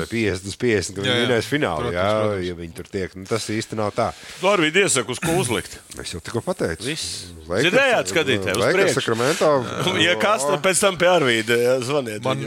[0.08, 1.92] 50 uz 50, ka viņi vinēs finālu.
[1.92, 2.06] Jā,
[2.46, 3.16] ja viņi tur tiek.
[3.18, 4.08] Nu, tas īsti nav tā.
[4.44, 5.76] Lorvīd iesaku uz ko uzlikt.
[6.00, 6.86] Es jau tikko pateicu.
[6.88, 8.56] Dzirdējāt, skatīties.
[8.62, 9.52] Laikas Sakramento.
[10.08, 12.22] Ja kas, tad pēc tam pie Arvīda zvaniet.
[12.24, 12.44] Man,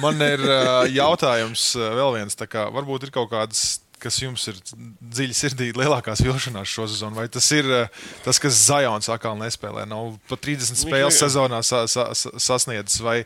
[0.00, 0.44] man ir
[0.94, 2.38] jautājums vēl viens.
[2.52, 4.58] Kā, varbūt ir kaut kādas kas jums ir
[5.12, 7.16] dziļi sirdī, lielākās vilšanās šo sezonu?
[7.20, 9.84] Vai tas ir eh, tas, kas Zajons atkal nespēlē?
[9.88, 13.20] Nav pat 30 spēles sezonā sa, sa, sa, sasniedzis, vai,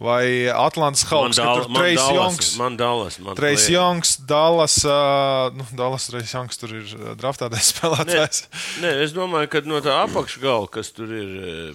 [0.00, 1.40] vai Atlants Hawks,
[1.76, 8.42] Trejs Jongs, Dallas, Trejs Jongs, Dallas, uh, nu, Dallas Trejs Jongs tur ir draftētais spēlētājs.
[8.82, 11.30] Nē, nē, es domāju, ka no tā apakšgala, kas tur ir,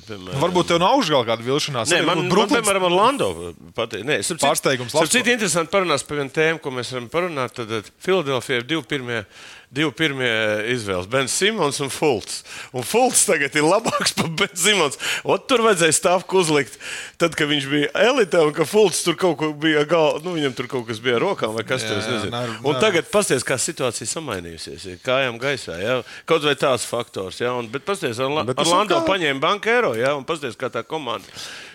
[0.08, 0.42] piemēram.
[0.44, 1.94] Varbūt tev nav augšgala kāda vilšanās.
[1.94, 3.32] Nē, man, man, piemēram, Orlando
[3.78, 4.08] patīk.
[4.42, 4.96] Pārsteigums.
[5.12, 7.56] Citu, interesanti parunās par vienu tēmu, ko mēs varam parunāt.
[7.62, 9.26] Tad Filadelfija Filadelfija ir divi pirmie.
[9.72, 10.28] Divi pirmie
[10.68, 12.42] izvēles- Bens Simons un Fulks.
[12.76, 14.98] Un Fulks tagad ir labāks par Bens Simons.
[15.24, 16.76] Ot, tur vajadzēja stāvku uzlikt,
[17.16, 20.58] tad, kad viņš bija elite, un ka Fulks tur kaut ko bija galvā, nu, viņam
[20.58, 22.44] tur kaut kas bija ar rokām vai kas tur bija.
[22.68, 24.90] Un tagad pasties, kā situācija samainījusies.
[24.92, 26.02] Ir kājām gaisā, jā.
[26.28, 27.56] kaut vai tās faktors, jā.
[27.56, 29.06] Un, bet pasties, Orlando kā...
[29.08, 31.32] paņēma banku eiro, jā, un pasties, kā tā komanda.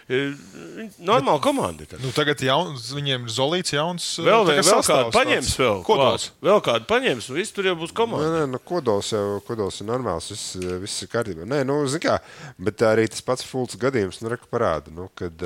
[0.06, 1.82] Normāla komanda.
[1.90, 1.98] Tad.
[1.98, 4.04] Nu, tagad jaun, viņiem ir Zolīts, jauns.
[4.22, 6.28] Vēl, vēl, vēl kādu paņems, vēl, kodols.
[6.46, 8.28] vēl kādu paņems, un viss tur jau būs komanda.
[8.30, 11.42] Nē, nē nu, kodols jau kodols ir normāls, viss, viss ir kārtībā.
[11.50, 12.20] Nē, nu, kā,
[12.68, 15.42] bet arī tas pats Fults gadījums nu, parāda, nu, kad.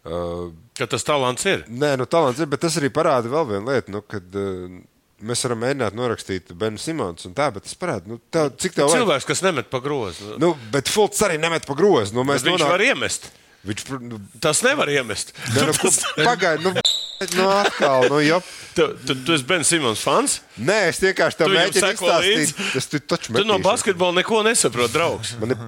[0.00, 0.48] Uh,
[0.80, 1.66] ka tas talants ir.
[1.68, 4.80] Nē, nu, talants ir, bet tas arī parāda vēl vienu lietu, nu, kad uh,
[5.26, 8.88] Mēs varam mēģināt norakstīt Benu Simons un tā, bet tas parāda, nu, tev, cik tev
[8.88, 9.28] cilvēks, vajag.
[9.28, 10.36] kas nemet pa grozu.
[10.40, 12.16] Nu, bet Fults arī nemet pa grozu.
[12.16, 12.72] Nu, viņš nonāk...
[12.72, 13.28] var iemest.
[13.60, 15.34] Viņš, nu, tas nevar iemest.
[15.52, 16.00] Ne, nu, tas...
[16.16, 16.72] Pagaidi, nu,
[17.36, 18.40] nu atkal, nu, jau.
[18.72, 20.38] Tu, tu, tu esi Ben Simons fans?
[20.56, 22.54] Nē, es vienkārši tev mēģinu izstāstīt.
[22.70, 25.34] Tas tu taču tu no basketbola neko nesaproti, draugs.
[25.42, 25.60] Man ir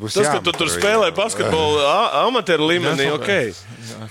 [0.00, 1.82] būs Tas, ka tu tur spēlē basketbolu
[2.22, 3.34] amatieru līmenī, ok.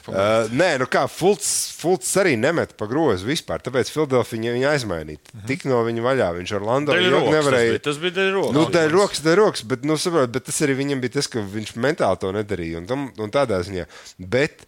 [0.09, 5.21] Uh, nē, nu kā, Fults, Fults arī nemet pa grozu vispār, tāpēc Filadelfija viņu aizmainīja.
[5.21, 5.47] Mm -hmm.
[5.51, 7.79] Tik no viņa vaļā, viņš ar Lando nevarēja.
[7.85, 8.55] Tas bija dēļ rokas.
[8.57, 11.41] Nu, dēļ rokas, dēļ rokas, bet, nu, saprot, bet tas arī viņam bija tas, ka
[11.41, 13.85] viņš mentāli to nedarīja un, tam, un tādā ziņā.
[14.17, 14.65] Bet,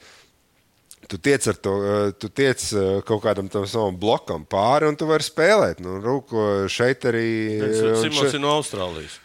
[1.08, 1.74] tu tiec, to,
[2.20, 2.62] tu tiec
[3.08, 5.82] kaut kādam tam savam blokam pāri, un tu vari spēlēt.
[5.84, 7.28] Nu, rūko, šeit arī.
[8.00, 8.40] Simons šeit...
[8.40, 9.20] ir no Austrālijas.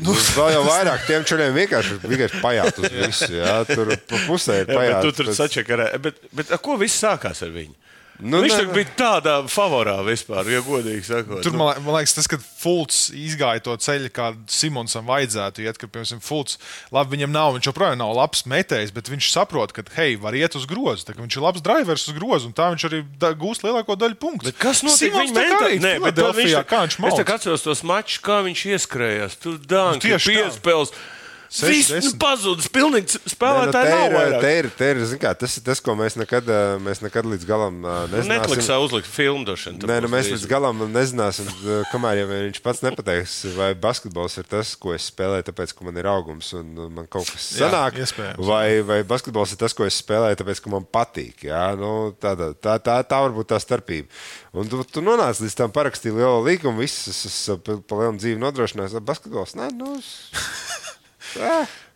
[0.00, 3.28] Nu, vēl jau vairāk tiem čaļiem vienkārši, vienkārši pajāt uz visu.
[3.36, 4.94] Jā, tur pa pusē ir pajāt.
[4.94, 5.90] Jā, tu tur sačakarē.
[6.02, 7.76] Bet, bet ar ko viss sākās ar viņu?
[8.22, 11.40] Nu, Viņš ne, bija tādā favorā vispār, ja godīgi sakot.
[11.42, 15.88] Tur man, man liekas, tas, ka Fulks izgāja to ceļu, kā Simonsam vajadzētu iet, ka,
[15.90, 16.58] piemēram, Fulks,
[16.94, 20.54] labi, viņam nav, viņš joprojām nav labs metējs, bet viņš saprot, ka, hei, var iet
[20.58, 21.08] uz grozu.
[21.08, 24.20] Tā, viņš ir labs drivers uz grozu, un tā viņš arī da, gūs lielāko daļu
[24.22, 24.52] punktu.
[24.52, 25.72] Bet kas notiek viņa mentā?
[25.82, 27.24] Nē, bet viņš, kā viņš mācās.
[27.26, 29.36] Es atceros tos mačus, kā viņš ieskrējās.
[29.42, 30.94] Tur dāngi, nu, piespēles.
[30.94, 31.10] Tā.
[31.52, 32.68] Viss nu, pazudis.
[32.72, 34.22] Pilnīgi spēlētāji ne, nu, nav.
[34.22, 36.48] Ir, te ir, te ir, kā, tas ir tas, ko mēs nekad,
[36.80, 38.30] mēs nekad līdz galam nezināsim.
[38.32, 39.84] Netflixā uzlikt filmu došanu.
[39.90, 41.50] Nē, nu, mēs līdz galam nezināsim,
[41.90, 46.00] kamēr jau viņš pats nepateiks, vai basketbols ir tas, ko es spēlēju, tāpēc, ka man
[46.00, 48.00] ir augums un man kaut kas sanāk.
[48.00, 51.44] Jā, vai, vai basketbols ir tas, ko es spēlēju, tāpēc, ka man patīk.
[51.50, 54.08] Jā, nu, tā, tā, tā, tā, tā var būt tā starpība.
[54.56, 58.96] Un tu, tu nonāc līdz tam parakstīju lielo līgumu, viss pa, pa lielu dzīvi nodrošinās.
[59.04, 59.98] Basketbols, nē, nu.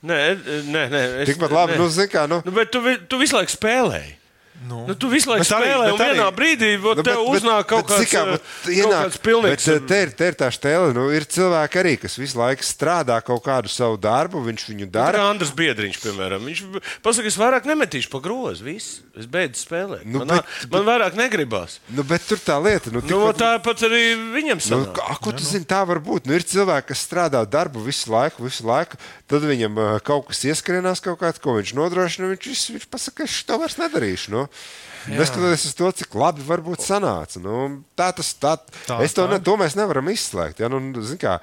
[0.07, 0.21] Nē,
[0.71, 1.01] nē, nē.
[1.23, 1.81] Es, Tikpat labi, nē.
[1.81, 2.27] nu, zini, kā.
[2.31, 2.41] Nu.
[2.47, 4.13] Nu, bet tu, tu visu laiku spēlēji.
[4.65, 4.87] Nu.
[4.89, 8.09] Nu, tu visu laiku spēlē, un vienā brīdī nu, bet, tev bet, uznāk kaut kāds,
[8.09, 9.67] kā, bet, ienāk, kaut kāds pilnīgs.
[9.69, 13.19] Bet, te, ir, te ir tā stēle, nu, ir cilvēki arī, kas visu laiku strādā
[13.27, 15.21] kaut kādu savu darbu, viņš viņu dara.
[15.21, 16.63] Kā Andris Biedriņš, piemēram, viņš
[17.05, 20.07] pasaka, es vairāk nemetīšu pa grozu, viss, es beidzu spēlēt.
[20.09, 21.79] Nu, man, bet, man vairāk negribas.
[21.93, 24.03] Nu, bet tur tā lieta, nu, nu pat, tāpat arī
[24.35, 24.97] viņam nu, sanāk.
[24.97, 25.51] Nu, a, ko tu nu.
[25.53, 26.27] zini, tā var būt?
[26.27, 28.99] Nu, ir cilvēki, kas strādā darbu visu laiku, visu laiku,
[29.31, 33.39] tad viņam uh, kaut kas ieskrienās kaut kāds, ko viņš nodrošina, viņš, viņš pasaka, es
[33.47, 34.33] to vairs nedarīšu.
[34.35, 34.46] Nu.
[35.07, 37.41] Neskatoties uz to, cik labi varbūt sanāca.
[37.43, 38.57] Nu, tā tas, tā,
[38.89, 39.37] tā, es to, tā.
[39.37, 40.63] Ne, to mēs nevaram izslēgt.
[40.63, 40.71] Ja?
[40.73, 40.81] Nu,
[41.21, 41.37] kā,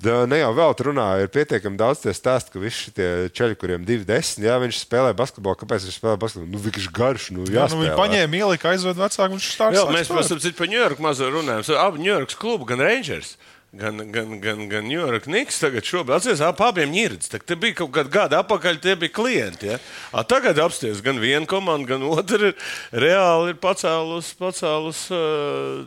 [0.00, 3.84] ne jau vēl tur runāja, ir pietiekami daudz tie stāsti, ka visi šie ceļi, kuriem
[3.84, 5.60] ir 2,10, jā, viņš spēlē basketbolu.
[5.60, 6.52] Kāpēc viņš spēlē basketbolu?
[6.54, 7.68] Nu, viņš ir garš, nu, jā.
[7.68, 9.76] Nu, viņi paņēma, ielika, aizved vecāku, viņš stāsta.
[9.76, 11.72] Jā, mēs, protams, par Ņujorku mazliet runājam.
[11.84, 13.36] Abi Ņujorkas klubu, gan Rangers
[13.72, 15.60] gan, gan, gan, gan New York Knicks.
[15.62, 17.42] Tagad šobrīd atceros, ap abiem ņirdzes.
[17.46, 19.70] Te bija kaut kāda gada atpakaļ, tie bija klienti.
[19.70, 19.78] Ja?
[20.12, 22.70] A, tagad apsties gan viena komanda, gan otra ir
[23.04, 25.02] reāli ir pacēlus, pacēlus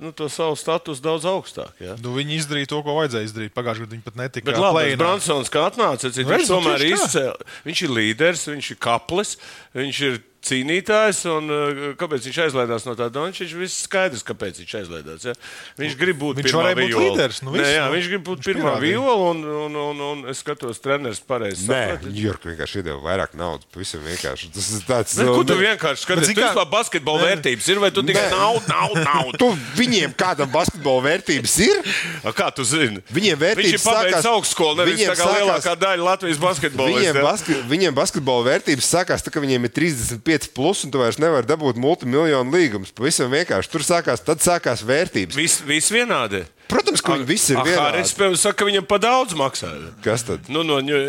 [0.04, 1.74] nu, to savu statusu daudz augstāk.
[1.84, 1.98] Ja?
[2.04, 3.56] Nu, viņi izdarīja to, ko vajadzēja izdarīt.
[3.58, 4.50] Pagājušajā gadā viņi pat netika.
[4.52, 7.50] Bet labi, Bransons, kā atnāca, cik, nu, viņš tomēr izcēlīja.
[7.67, 9.36] Viņš ir līderis, viņš ir kaplis,
[9.76, 11.23] viņš ir cīnītājs.
[11.32, 13.43] Un, uh, kāpēc viņš aizlaidās no tā Donča?
[13.43, 15.27] Viņš viss skaidrs, kāpēc viņš aizlaidās.
[15.29, 15.36] Ja?
[15.79, 16.89] Viņš grib būt viņš pirmā viola.
[16.93, 20.03] Būt līderis, nu, visu, Nē, jā, viņš grib būt viņš pirmā viola, un, un, un,
[20.10, 21.67] un es skatos, treneris pareizi.
[21.71, 23.67] Nē, Ņujorka vienkārši iedeva vairāk naudas.
[23.73, 24.51] Pavisam vienkārši.
[24.53, 25.15] Tas ir tāds.
[25.19, 26.34] Bet, ko tu vienkārši skaties?
[26.34, 29.39] Tu vispār basketbola vērtības ir, vai tu tikai naudu, naudu, naudu?
[29.43, 31.79] Tu viņiem kādam basketbola vērtības ir?
[32.23, 33.01] A, kā tu zini?
[33.13, 36.93] Viņiem vērtības viņš ir pabeidzis augstskolu, nevis tā kā sākās, lielākā daļa Latvijas basketbola.
[36.93, 41.19] Viņiem, baske, viņiem basketbola vērtības sākās, tā, ka viņiem ir 35 plus, un tu vairs
[41.22, 42.93] nevari dabūt multimiljonu līgumus.
[42.96, 43.72] Pavisam vienkārši.
[43.72, 45.38] Tur sākās, tad sākās vērtības.
[45.38, 46.43] Viss vis vienādi.
[46.74, 47.80] Protams, ka viņi visi ir vienādi.
[47.84, 49.70] Haris, piemēram, saka, ka viņam pa daudz maksā.
[50.06, 50.48] Kas tad?
[50.50, 51.00] Nu, no ņu,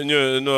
[0.44, 0.56] no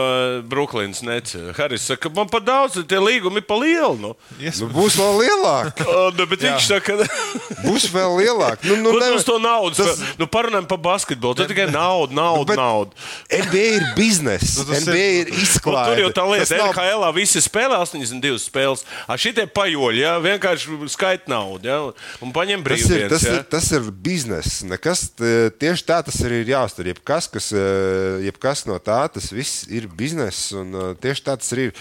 [0.51, 1.43] Brooklynas nece.
[1.57, 3.95] Haris saka, ka man pa daudz, tie līgumi pa lielu.
[4.03, 4.13] Nu.
[4.43, 4.59] Yes.
[4.63, 5.83] Nu, būs vēl lielāk.
[6.19, 7.21] nu, bet viņš saka, ka...
[7.63, 8.67] būs vēl lielāk.
[8.67, 9.19] Nu, nu, nevar...
[9.21, 9.79] uz to naudu.
[9.79, 10.03] Tas...
[10.19, 11.39] Nu, parunājam par basketbolu.
[11.39, 13.07] Tad tikai nauda, nauda, nu, nauda.
[13.31, 14.67] NBA ir biznesa.
[14.67, 15.33] Nu, NBA ir.
[15.37, 16.59] Nu, tur jau tā lieta.
[16.59, 16.75] Nav...
[16.75, 18.83] NHL visi spēlē 82 spēles.
[19.07, 20.17] A šitie pajoļi, ja?
[20.23, 21.71] vienkārši skait naudu.
[21.71, 21.81] Ja?
[22.25, 23.13] Un paņem brīvdienas.
[23.13, 23.39] Tas ir, tas, ja?
[23.39, 24.65] ir, tas ir bizness.
[24.67, 26.91] Nekas tieši tieši tā tas arī ir jāuztver.
[26.93, 31.53] Jebkas, kas, eh, jebkas no tā, tas viss ir bizness, un eh, tieši tā tas
[31.53, 31.75] arī ir.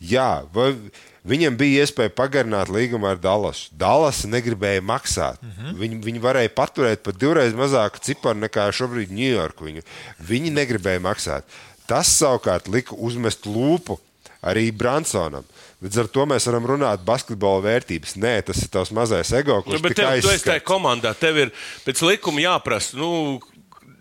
[0.00, 0.74] Jā, vai,
[1.20, 3.68] Viņam bija iespēja pagarināt līgumu ar Dallasu.
[3.76, 5.36] Dallas negribēja maksāt.
[5.42, 5.74] Mm -hmm.
[5.76, 9.64] viņi, viņi varēja paturēt pat divreiz mazāku ciparu nekā šobrīd Ņujorku.
[9.68, 9.82] Viņi,
[10.16, 11.44] viņi negribēja maksāt.
[11.86, 13.98] Tas savukārt lika uzmest lūpu
[14.40, 15.44] arī Bransonam.
[15.80, 18.18] Līdz ar to mēs varam runāt par basketbola vērtības.
[18.20, 21.14] Nē, tas ir tavs mazais ego, kurš nu, tev, tu esi tajā komandā.
[21.16, 21.54] Tev ir
[21.86, 22.98] pēc likuma jāprasa.
[23.00, 23.40] Nu,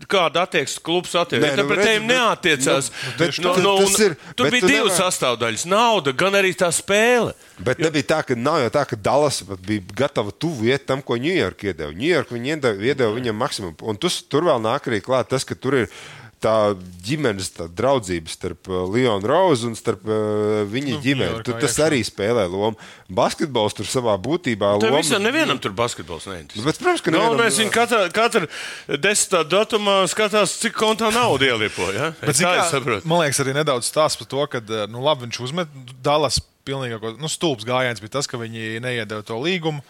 [0.10, 1.56] kāda attieksme klubs attiecās.
[1.60, 2.92] Nu, pret tiem neatiecās.
[3.20, 5.00] Nu, nu, nu, ir, tur bija divas nevar...
[5.06, 7.36] sastāvdaļas- nauda, gan arī tā spēle.
[7.58, 7.88] Bet jo...
[7.88, 11.72] nebija tā, ka nav jau tā, ka Dallas bija gatava tuvu iet tam, ko Ņujorka
[11.72, 11.96] iedeva.
[11.96, 13.80] Ņujorka viņi iedeva, iedeva viņam maksimumu.
[13.92, 15.92] Un tus, tur vēl nāk arī klāt tas, ka tur ir
[16.40, 16.54] tā
[17.04, 21.42] ģimenes tā draudzība starp uh, Leonu Rozu un starp uh, viņa nu, ģimeni.
[21.46, 21.88] Tur tas iekšā.
[21.88, 22.80] arī spēlē lomu.
[23.12, 24.86] Basketbols tur savā būtībā ir.
[24.86, 26.62] Tur visam nevienam tur basketbols neinteresē.
[26.62, 27.36] Nu, bet, protams, ka nu, nevienam...
[27.36, 31.90] no, mēs viņu katru, katru desmitā datumā skatās, cik kontā nauda ielipo.
[31.96, 32.12] Ja?
[32.22, 35.42] Bet, kā, kā, man liekas, arī nedaudz stāsts par to, ka uh, nu, labi, viņš
[35.50, 35.76] uzmet
[36.06, 39.84] Dallas pilnīgāko nu, stulbs gājiens bija tas, ka viņi neiedeva to līgumu.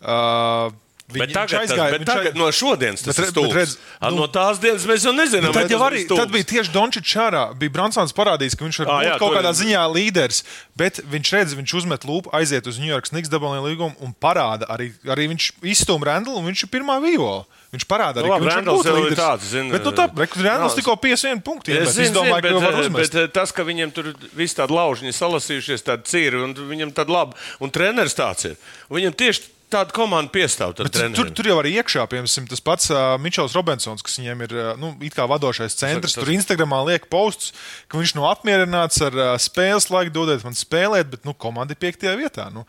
[0.00, 0.70] Uh,
[1.10, 4.26] Viņi, bet tagad, aizgāja, tas, bet tagad no šodienas tas bet, ir redz, nu, no
[4.30, 5.54] tās dienas mēs jau nezinām.
[5.56, 7.44] Tad, jau arī, tad bija tieši Dončits šārā.
[7.58, 10.44] Bija Bransons parādījis, ka viņš var ah, jā, kaut kādā ziņā līderis,
[10.80, 14.68] bet viņš redz, viņš uzmet lūpu, aiziet uz New York Snigs dabūjā līgumu un parāda
[14.72, 17.44] arī, arī viņš izstūma Randlu un viņš ir pirmā vivola.
[17.70, 19.20] Viņš parāda arī, nu, ka viņš ir līderis.
[19.20, 20.08] Tāds, zin, bet nu, tā,
[20.42, 21.76] Randls tikko 51 punkti.
[21.76, 25.86] Es, zin, domāju, bet, bet, bet eh, tas, ka viņiem tur viss tādi laužiņi salasījušies,
[25.86, 28.58] tādi cīri un viņam tādi labi, un treneris tāds ir.
[28.90, 30.74] Viņam tieši tāda komanda piestāv.
[30.76, 34.92] Tur, tur jau arī iekšā, piemēram, tas pats uh, Mičels Robinsons, kas viņiem ir nu,
[35.30, 36.16] vadošais centrs.
[36.16, 37.54] Tas, tur Instagramā liek posts,
[37.90, 40.69] ka viņš nav nu apmierināts ar uh, spēles laiku, dodiet man spēlēt,
[41.10, 42.50] bet nu, komanda ir piektajā vietā.
[42.54, 42.64] Nu.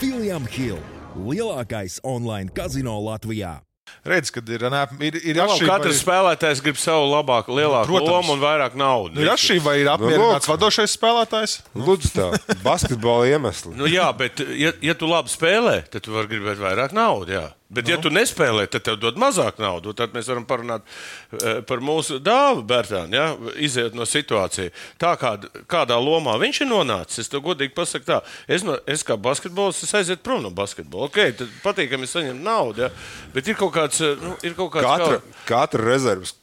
[0.00, 0.78] William Hill,
[1.16, 3.69] lielākais online kazino Latvijā.
[4.10, 5.76] Redz, kad ir, ir, ir no, atšķirība.
[5.76, 6.00] Katrs vai...
[6.04, 8.10] spēlētājs grib savu labāku, lielāku Protams.
[8.14, 9.16] lomu un vairāk naudas.
[9.16, 11.56] Nu, ir atšķirība, vai ir apmierināts nu, vadošais spēlētājs?
[11.76, 13.76] Lūdzu, tā basketbola iemesli.
[13.76, 17.56] nu, jā, bet, ja, ja tu labi spēlē, tad tu vari gribēt vairāk naudas.
[17.70, 17.92] Bet, nu.
[17.92, 19.94] ja tu nespēlē, tad tev dod mazāk naudas.
[19.98, 23.28] Tad mēs varam parunāt uh, par mūsu dāvu, Bērtānu, ja?
[23.62, 24.74] iziet no situācijas.
[24.98, 25.36] Tā kā,
[25.70, 28.18] kādā lomā viņš ir nonācis, es tev godīgi pasaku, tā,
[28.50, 31.06] es, no, es kā basketbols, es aizietu prom no basketbola.
[31.12, 32.90] Okay, tad patīkami saņemt naudu, ja?
[33.36, 34.02] bet ir kaut kāds.
[34.02, 35.40] Eh, nu, ir kaut kāds katra, kā...
[35.54, 36.34] katra rezerves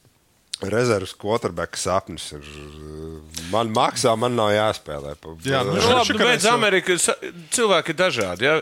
[0.61, 2.45] rezerves quarterbacks sapnis ir.
[3.51, 5.13] Man maksā, man nav jāspēlē.
[5.45, 7.09] Jā, nu, nu labi, bet Amerikas
[7.53, 8.47] cilvēki ir dažādi.
[8.47, 8.55] Ja?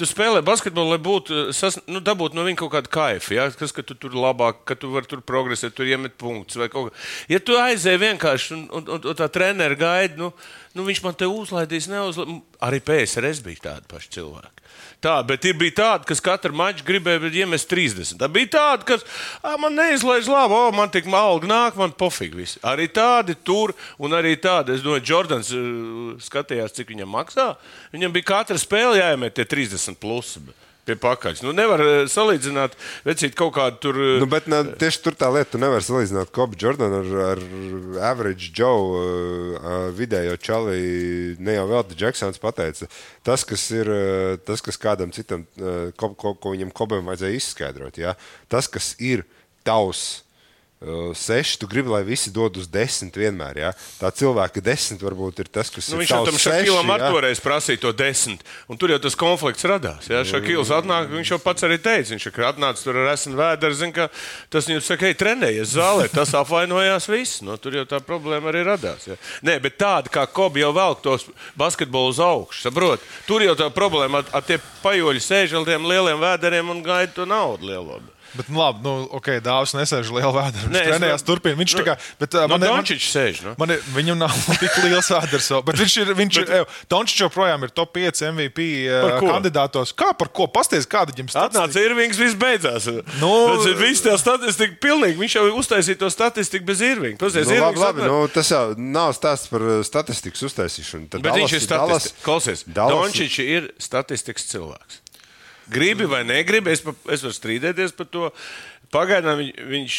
[0.00, 3.36] Tu spēlē basketbolu, lai būtu, sas, nu, dabūt no viņa kaut kādu kaifu.
[3.36, 3.46] Ja?
[3.54, 6.90] Kas, ka tu tur labāk, ka tu vari tur progresēt, tur iemet punktus vai kaut
[6.90, 7.04] kā.
[7.34, 10.32] Ja tu aizēji vienkārši un, un, un, un tā treneris gaida, nu,
[10.74, 12.42] nu, viņš man te uzlaidīs, neuzlaidīs.
[12.64, 14.63] Arī PSRS bija tādi paši cilvēki.
[15.04, 18.16] Tā, bet ir bija tāda, kas katru maču gribēja iemest 30.
[18.20, 19.04] Tā bija tāda, kas
[19.60, 22.60] man neizlaiž labi, o, man tik malga nāk, man pofīgi viss.
[22.64, 27.50] Arī tādi tur, un arī tādi, es domāju, Jordans uh, skatījās, cik viņam maksā.
[27.92, 30.38] Viņam bija katra spēle jāiemet tie 30 plus
[30.84, 31.40] pie pakaļ.
[31.44, 34.00] Nu, nevar eh, salīdzināt, vecīt kaut kādu tur.
[34.00, 37.42] Eh, nu, bet ne, tieši tur tā lieta, tu nevari salīdzināt Kobe Jordanu ar, ar
[38.12, 40.80] Average Joe uh, vidējo čali.
[41.44, 42.88] Ne jau vēl Džeksons pateica,
[43.26, 43.90] tas, kas ir,
[44.46, 45.44] tas, kas kādam citam,
[46.00, 48.14] ko, ko, ko viņam Kobam vajadzēja izskaidrot, ja?
[48.50, 49.24] tas, kas ir
[49.66, 50.23] tavs
[51.14, 53.60] seši, tu gribi, lai visi dod uz desmit vienmēr.
[53.62, 53.70] Ja?
[54.00, 56.04] Tā cilvēka desmit varbūt ir tas, kas nu, ir.
[56.04, 60.08] Viņš jau tam Šakilam ar toreiz prasīja to desmit, un tur jau tas konflikts radās.
[60.10, 60.20] Ja?
[60.28, 63.94] Šakils atnāk, viņš jau pats arī teica, viņš ir atnācis tur ar esmu vēderi, zin,
[63.96, 64.08] ka
[64.52, 67.42] tas viņam saka, ej, trenējies zālē, tas apvainojās viss.
[67.44, 69.08] No, tur jau tā problēma arī radās.
[69.08, 69.18] Ja?
[69.46, 73.04] Nē, bet tāda kā Kobi jau velk tos basketbolu uz augšu, saprot?
[73.28, 77.14] Tur jau tā problēma ar, ar tie pajoļi sēž ar tiem lieliem vēderiem un gaida
[77.16, 78.02] to naudu lielo.
[78.34, 80.62] Bet, nu, labi, nu, ok, Dāvis nesēž lielā vēdā.
[80.66, 81.26] Viņš trenējās, man...
[81.28, 81.58] turpina.
[81.60, 83.42] Viņš nu, kā, bet, uh, man, no Dončičs sēž.
[83.46, 83.52] Nu?
[83.60, 86.50] Man, viņam nav tik liels vēders, bet viņš ir, viņš bet...
[86.58, 89.94] ir, Dončičs joprojām ir top 5 MVP uh, kandidātos.
[89.94, 90.48] Kā par ko?
[90.50, 91.62] Pasties, kāda jums statistika?
[91.62, 92.90] Atnāca Irvings, viss beidzās.
[93.22, 95.18] Nu, tas ir viss tā statistika pilnīgi.
[95.22, 97.20] Viņš jau uztaisīja to statistiku bez Irvinga.
[97.22, 101.06] Pasties, nu, labi, labi, nu, tas jau nav stāsts par statistikas uztaisīšanu.
[101.14, 102.20] Tad bet Dallas, viņš ir statistikas.
[102.26, 105.03] Klausies, Dončičs ir statistikas cilvēks.
[105.72, 108.30] Gribi vai negribi, es, es varu strīdēties par to.
[108.94, 109.40] Pagaidām
[109.72, 109.94] viņš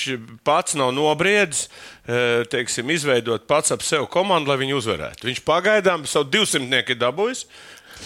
[0.48, 1.66] pats nav nobriedis,
[2.08, 5.28] e, teiksim, izveidot pats ap sevi komandu, lai viņi uzvarētu.
[5.28, 7.44] Viņš pagaidām savu 200 ir dabūjis.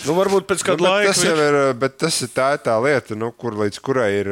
[0.05, 1.11] Nu, varbūt pēc kāda nu, laika.
[1.11, 4.29] Tas jau ir, bet tas ir tā, tā lieta, nu, kur līdz kurai ir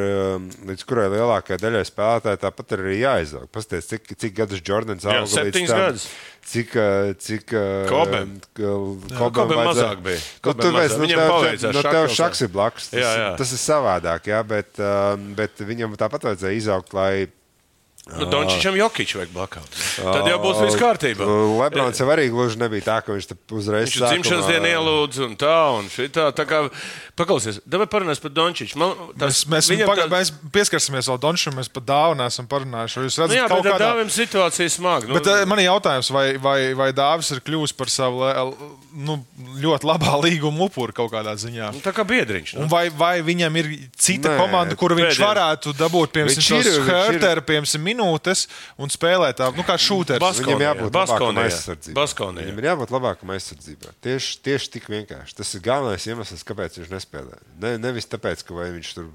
[0.69, 3.47] līdz kurai lielākajai daļai spēlētāji tāpat ir jāizaug.
[3.51, 5.69] Pastāstiet, cik, cik gadus Jordans auga Jā, tam.
[5.73, 6.09] Gadus.
[6.47, 6.75] Cik,
[7.19, 7.51] cik
[7.89, 10.21] Kobam, Kobam mazāk bija.
[10.45, 11.73] Nu, tu vairs, nu, viņam paveicās.
[11.75, 12.87] No tev šaks ir blakus.
[12.93, 13.31] Tas, jā, jā.
[13.41, 14.79] tas ir savādāk, jā, bet,
[15.35, 17.27] bet viņam tāpat vajadzēja izaugt, lai
[18.15, 19.79] Nu, Dončičam Jokičam vajag blakāt.
[19.99, 21.27] Tad jau būs viss kārtībā.
[21.59, 25.57] Lebrons jau arī gluži nebija tā, ka viņš uzreiz viņš dzimšanas dienu ielūdz un tā
[25.75, 26.29] un šitā.
[26.37, 26.63] Tā kā,
[27.17, 28.77] paklausies, davai parunās par Dončiču.
[28.79, 30.11] Man, tas, mēs, mēs, paga, tā...
[30.13, 33.05] mēs pieskarsimies vēl Dončičam, mēs par dāvu neesam parunājuši.
[33.07, 33.79] Jūs redzat, nu, jā, bet kādā...
[33.83, 35.09] dāvim situācija smaga.
[35.09, 35.17] Nu...
[35.17, 38.29] Bet uh, man ir jautājums, vai, vai, vai dāvis ir kļuvis par savu
[38.97, 39.17] nu,
[39.63, 41.71] ļoti labā līguma upuru kaut kādā ziņā?
[41.75, 42.55] Nu, tā kā biedriņš.
[42.59, 42.69] Nu?
[42.71, 45.31] Vai, vai viņam ir cita Nē, komanda, kuru viņš pēdējā.
[45.31, 48.45] varētu dabūt, piemēram, Hērteru, piemēram, minūtes
[48.81, 50.43] un spēlēt tā, nu, kā šūteris.
[50.43, 52.07] Viņam jābūt labākam aizsardzībā.
[52.37, 53.93] Viņam ir jābūt labākam aizsardzībā.
[54.05, 55.37] Tieši, tieši tik vienkārši.
[55.41, 57.06] Tas ir galvenais iemesls, kāpēc viņš nespēlē.
[57.61, 59.09] Ne, nevis tāpēc, ka viņš tur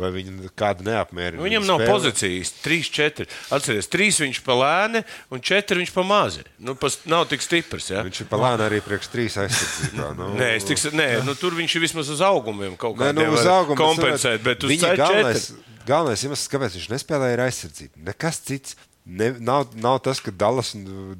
[0.00, 1.42] vai viņi kādu neapmierina.
[1.44, 1.90] Viņam nav spēle.
[1.92, 3.26] pozīcijas 3, 4.
[3.54, 5.02] Atcerieties, 3 viņš pa lēni
[5.34, 6.42] un 4 viņš pa mazi.
[6.58, 7.90] Nu, pas, nav tik stiprs.
[7.92, 8.02] Ja?
[8.06, 10.08] Viņš ir pa lēni arī priekš 3 aizsardzībā.
[10.18, 13.46] Nu, nē, tiks, nē nu, tur viņš ir vismaz uz augumiem kaut kā nu, uz
[13.46, 14.98] augumiem kompensēt, bet uz 4.
[14.98, 15.46] Galvenais,
[15.86, 18.04] galvenais iemesls, kāpēc viņš nespēlēja, ir aizsardzība.
[18.10, 18.78] Nekas cits.
[19.04, 20.70] Ne, nav, nav tas, ka Dallas,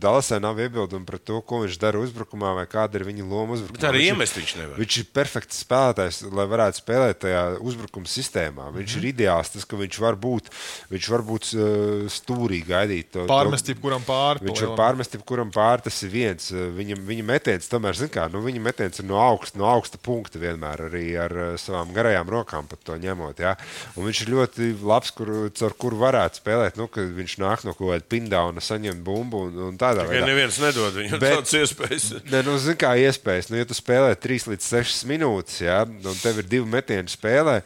[0.01, 3.83] Dallasai nav iebildumi par to, ko viņš dara uzbrukumā, vai kāda ir viņa loma uzbrukumā.
[3.83, 4.79] Tā arī iemest viņš nevar.
[4.81, 8.71] Viņš ir perfekts spēlētājs, lai varētu spēlēt tajā uzbrukuma sistēmā.
[8.73, 9.05] Viņš mm -hmm.
[9.05, 10.49] ir ideāls, tas, ka viņš var būt,
[10.95, 13.11] viņš var būt uh, stūrī gaidīt.
[13.13, 14.41] To, pārmest jebkuram pāri.
[14.49, 16.49] Viņš var pārmest jebkuram pāri, tas ir viens.
[16.81, 20.41] Viņa, viņa metiens, tomēr, zin kā, nu, viņa metiens ir no augsta, no augsta punkta
[20.41, 23.45] vienmēr arī ar uh, savām garajām rokām pat to ņemot.
[23.45, 23.59] Ja?
[23.93, 27.74] Un viņš ir ļoti labs, kur, caur kuru varētu spēlēt, nu, kad viņš nāk no
[27.79, 30.27] kaut kāda pindauna saņemt bumbu un, un tādā veidā.
[30.29, 32.11] Neviens nedod viņam Bet, tādas iespējas.
[32.31, 36.23] Ne, nu, zin kā iespējas, nu, ja tu spēlē 3 līdz 6 minūtes, ja, un
[36.23, 37.61] tev ir divi metieni spēlē,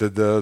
[0.00, 0.40] tad uh,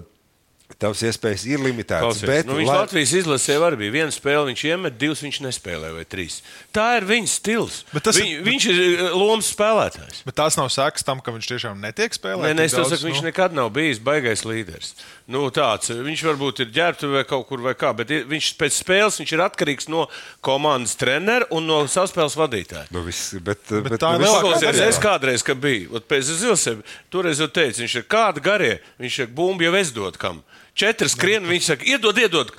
[0.77, 2.19] Tavs iespējas ir limitētas.
[2.27, 2.79] Bet, nu, viņš lai...
[2.83, 6.41] Latvijas izlasē arī bija viena spēle, viņš iemet, divas viņš nespēlē, vai trīs.
[6.75, 7.79] Tā ir viņa stils.
[7.95, 8.49] Tas, Viņ, bet...
[8.51, 10.19] Viņš ir eh, lomas spēlētājs.
[10.27, 12.51] Bet tas nav seks tam, ka viņš tiešām netiek spēlēts.
[12.51, 13.07] Nē, nē, es saku, nu...
[13.09, 14.93] viņš nekad nav bijis baigais līderis.
[15.33, 19.33] Nu, tāds, viņš varbūt ir ģērbtuvē kaut kur vai kā, bet viņš pēc spēles viņš
[19.33, 20.05] ir atkarīgs no
[20.45, 22.91] komandas trenera un no saspēles vadītāja.
[22.93, 26.05] Nu, viss, bet, bet, bet tā nu, ir vēl es kādreiz, kad biju.
[26.05, 30.21] Pēc Zilsēm, toreiz jau teicu, viņš ir kāda garie, viņš ir bumbu jau es dod
[30.21, 30.45] kam.
[30.77, 32.53] Četri skrien, viņš saka, iedod, iedod.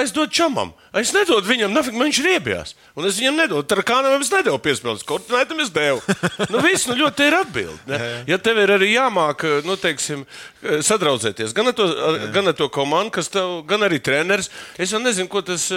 [0.00, 0.70] Es dodu čamam.
[0.96, 2.70] Es nedodu viņam, nafik, man viņš ir iebijās.
[2.96, 3.66] Un es viņam nedodu.
[3.68, 5.04] Tur kā nav, es nedevu piespēles.
[5.04, 6.00] Kortinētam es devu.
[6.54, 7.98] nu, viss, nu, ļoti ir atbildi.
[8.30, 10.24] Ja tev ir arī jāmāk, nu, teiksim,
[10.64, 11.90] sadraudzēties gan ar to,
[12.32, 14.48] gan ar to komandu, kas tev, gan arī treneris.
[14.80, 15.68] Es jau nezinu, ko tas,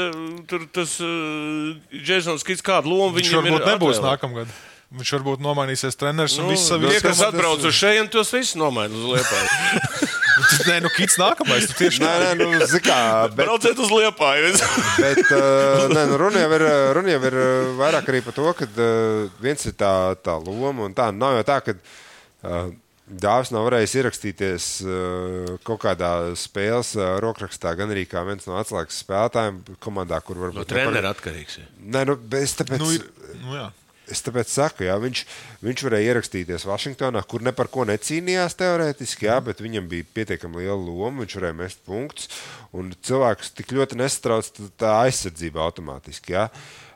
[0.47, 0.95] tur, tas
[1.91, 3.51] Džeksons Kits kādu lomu viņam ir.
[3.51, 4.57] Viņš varbūt nebūs nākamgad.
[4.87, 6.87] Viņš varbūt nomainīsies treneris un nu, viss savi.
[6.93, 10.05] Tie, kas atbrauc uz šejienes, tos visus nomaina uz liepāju.
[10.69, 11.67] nē, nu, kits nākamais.
[11.69, 12.97] Tu tieši nē, nē, nu, zikā.
[13.35, 13.45] Bet...
[13.45, 14.55] Brauciet uz liepāju.
[15.03, 16.65] bet, uh, nē, nu, runa jau ir,
[16.97, 17.37] runa jau ir
[17.79, 21.11] vairāk arī par to, ka uh, viens ir tā, tā loma un tā.
[21.15, 21.79] Nav jau tā, ka.
[22.43, 22.75] Uh,
[23.07, 28.57] Dāvis nav varējis ierakstīties uh, kaut kādā spēles uh, rokrakstā, gan arī kā viens no
[28.59, 30.59] atslēgas spēlētājiem komandā, kur varbūt.
[30.59, 31.55] No treneris atkarīgs.
[31.61, 31.69] Ja.
[31.95, 32.83] Nē, nu, es tāpēc.
[32.83, 33.69] Nu, nu, jā.
[34.11, 35.23] Es tāpēc saku, jā, viņš,
[35.65, 40.63] viņš varēja ierakstīties Vašingtonā, kur ne par ko necīnījās teorētiski, jā, bet viņam bija pietiekami
[40.63, 41.25] liela loma.
[41.25, 42.31] Viņš varēja mest punktus,
[42.71, 46.37] un cilvēks tik ļoti nesatrauc tā aizsardzība automātiski.
[46.37, 46.47] Jā.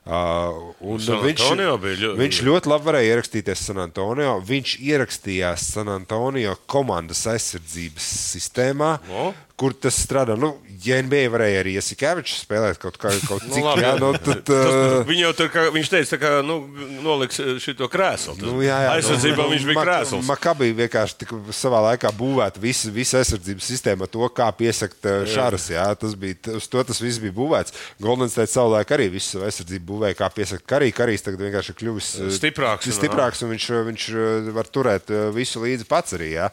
[0.01, 2.16] Uh, viņš, ļoti...
[2.18, 4.39] viņš ļoti labi varēja ierakstīties San Antonio.
[4.47, 9.28] Viņš ierakstījās San Antonio komandas aizsardzības sistēmā, o?
[9.62, 10.36] Kur tas strādā.
[10.39, 14.49] Nu, ja NBA varēja arī Jasikevičs spēlēt kaut, kā, kaut nu, labi, jā, nu, tad,
[14.49, 14.95] uh...
[15.07, 16.57] Viņa jau tur, kā viņš teica, kā, nu,
[17.05, 18.38] noliks šo krēslu.
[18.41, 20.26] Nu, jā, jā, aizsardzībā nu, viņš bija krēsls.
[20.30, 25.70] Makabī vienkārši savā laikā būvēta visa, visa aizsardzības sistēma, to, kā piesakt šāras.
[25.74, 27.76] Jā, tas bija, uz to tas viss bija būvēts.
[28.01, 30.89] Goldens teica, savulaik arī visu aizsardzību būvēja, kā piesakt karī.
[30.95, 34.09] Karīs tagad vienkārši kļuvis stiprāks, stiprāks un viņš, viņš
[34.55, 36.34] var turēt visu līdzi pats arī.
[36.39, 36.49] Jā.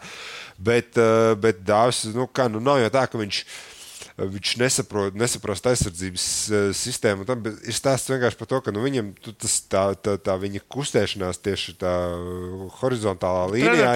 [0.59, 0.99] Bet,
[1.39, 3.78] bet Dāvis, nu, kā, nu, nav jau tā, ka viņš ir
[4.19, 7.27] viņš nesaprot, nesaprast aizsardzības uh, sistēmu.
[7.29, 11.39] Tam ir stāsts vienkārši par to, ka nu, viņam tas, tā, tā, tā viņa kustēšanās
[11.45, 11.95] tieši tā
[12.81, 13.93] horizontālā līnijā.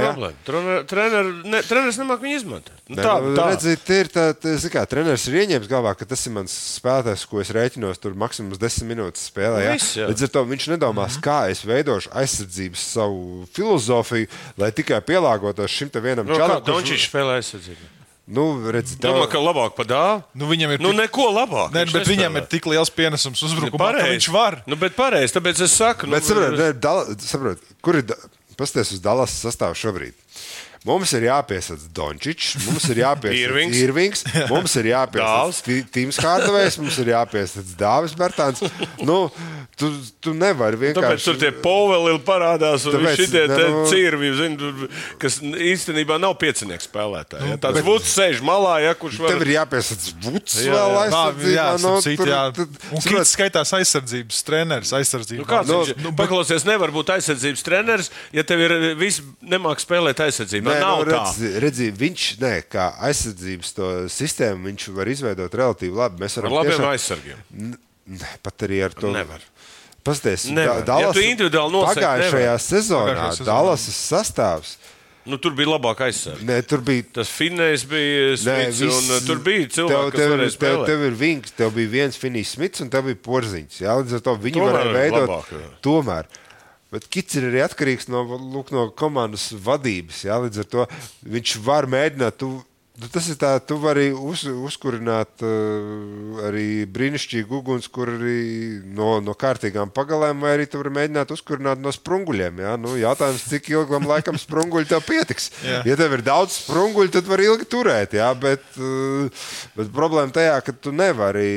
[0.47, 2.83] Treneris trener, ne, treneris nemāk viņu izmantot.
[2.89, 3.49] Nu, tā, nu, tā.
[3.53, 7.43] Redziet, ir tā, tā, kā treneris ir ieņēmis galvā, ka tas ir mans spēlētājs, ko
[7.43, 9.65] es rēķinos tur maksimums desmit minūtes spēlē.
[9.67, 9.77] Ja?
[9.77, 11.27] Viss, Līdz ar to viņš nedomās, mm -hmm.
[11.27, 16.63] kā es veidošu aizsardzības savu filozofiju, lai tikai pielāgotos šim te vienam no, čalam.
[16.63, 18.02] Kā Dončis spēlē aizsardzību?
[18.31, 19.11] Nu, redz, tā...
[19.11, 20.23] Domā, ka labāk par dāvānu.
[20.39, 21.01] Nu, viņam ir nu, tik...
[21.01, 21.73] neko labāk.
[21.75, 24.61] Nē, bet viņam ir tik liels pienesums uzbrukumā, nu, ka viņš var.
[24.71, 26.07] Nu, bet pareizi, tāpēc es saku.
[26.07, 28.15] Nu, bet, saprot, ne, dala, saprot, kur ir,
[28.61, 30.22] pasties uz Dallas sastāvu šobrīd?
[30.89, 37.13] Mums ir jāpiesaista Dončičs, mums ir jāpiesaista Irvings, mums ir jāpiesaista Tims Hārdavējs, mums ir
[37.15, 38.65] jāpiesaista Dāvis Bērtāns.
[39.07, 39.29] Nu,
[39.73, 39.89] Tu,
[40.21, 41.01] tu nevari vienkārši.
[41.01, 43.79] Tāpēc tur tie poveli parādās, un Tāpēc, šitie ne, nu...
[43.89, 44.57] cirvi, zin,
[45.23, 47.55] kas īstenībā nav piecinieks spēlētāji.
[47.55, 47.59] Ja?
[47.63, 49.33] Tāds vuds sēž malā, ja kurš var.
[49.33, 51.55] Tev ir jāpiesac vuds jā, vēl aizsardzībā.
[51.57, 52.43] Jā, no, nu, tur, jā.
[52.59, 54.93] Tad, un kits skaitās aizsardzības treneris.
[55.01, 55.41] Aizsardzības.
[55.41, 59.81] Nu, kāds, no, viņš, nu, paklausies, nevar būt aizsardzības treneris, ja tev ir viss nemāk
[59.83, 60.72] spēlēt aizsardzībā.
[60.73, 65.99] Nē, nav nu, redzi, redzi, viņš, ne, kā aizsardzības to sistēmu, viņš var izveidot relatīvi
[66.03, 66.23] labi.
[66.25, 67.45] Mēs varam ar labiem tiešām, aizsargiem.
[68.19, 69.13] Ne, pat arī ar to.
[69.15, 69.45] Nevar.
[70.03, 74.75] Pasties, Dallas, ja pagājušajā sezonā Dallas sastāvs.
[75.23, 76.49] Nu, tur bija labāka aizsardzība.
[76.49, 77.05] Nē, tur bija.
[77.21, 81.19] Tas finējs bija Smits, Nē, viss, un tur bija cilvēki, tev, tev, tev, tev ir
[81.21, 83.77] Vings, tev bija viens finējs Smits un tev bija Porziņš.
[83.85, 85.29] Jā, līdz ar to viņi tomēr varēja veidot.
[85.31, 85.69] Labāk, jā.
[85.87, 86.33] tomēr.
[86.93, 90.27] Bet Kits ir arī atkarīgs no, lūk, no komandas vadības.
[90.27, 90.85] Jā, līdz ar to
[91.25, 92.37] viņš var mēģināt.
[92.43, 92.53] Tu,
[93.01, 99.15] Nu, tas ir tā, tu vari uz, uzkurināt uh, arī brīnišķīgu uguns, kur arī no,
[99.25, 102.61] no kārtīgām pagalēm, vai arī tu vari mēģināt uzkurināt no sprunguļiem.
[102.61, 102.75] Ja?
[102.77, 105.49] Nu, jautājums, cik ilgam laikam sprunguļi tev pietiks.
[105.71, 105.81] Jā.
[105.89, 108.19] ja tev ir daudz sprunguļu, tad var ilgi turēt.
[108.21, 108.29] Ja?
[108.37, 111.49] Bet, uh, bet problēma tajā, ka tu nevari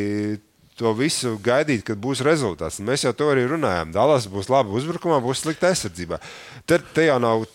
[0.80, 2.82] to visu gaidīt, kad būs rezultāts.
[2.84, 3.94] Mēs jau to arī runājām.
[3.96, 6.20] Dallas būs labi uzbrukumā, būs slikta aizsardzībā.
[6.68, 7.46] Te, te jau nav.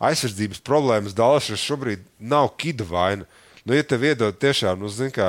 [0.00, 3.26] Aizsardzības problēmas Dālasas šobrīd nav kida vaina.
[3.66, 5.26] Nu, ja tev iedod tiešām, nu, zin, kā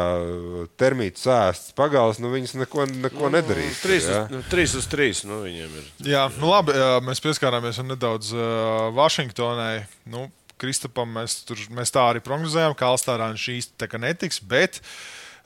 [0.80, 3.82] termītu sēsts pagals, nu, viņas neko, neko nu, nedarīs.
[3.84, 4.22] Trīs, ja?
[4.24, 5.89] uz, nu, trīs uz trīs, nu, viņiem ir.
[6.13, 9.84] Jā, nu labi, mēs pieskārāmies nedaudz uh, Vašingtonai.
[10.13, 10.30] Nu,
[10.61, 14.93] Kristapam mēs, tur, mēs tā arī prognozējām, ka Alstārā šīs tā kā netiks, bet uh,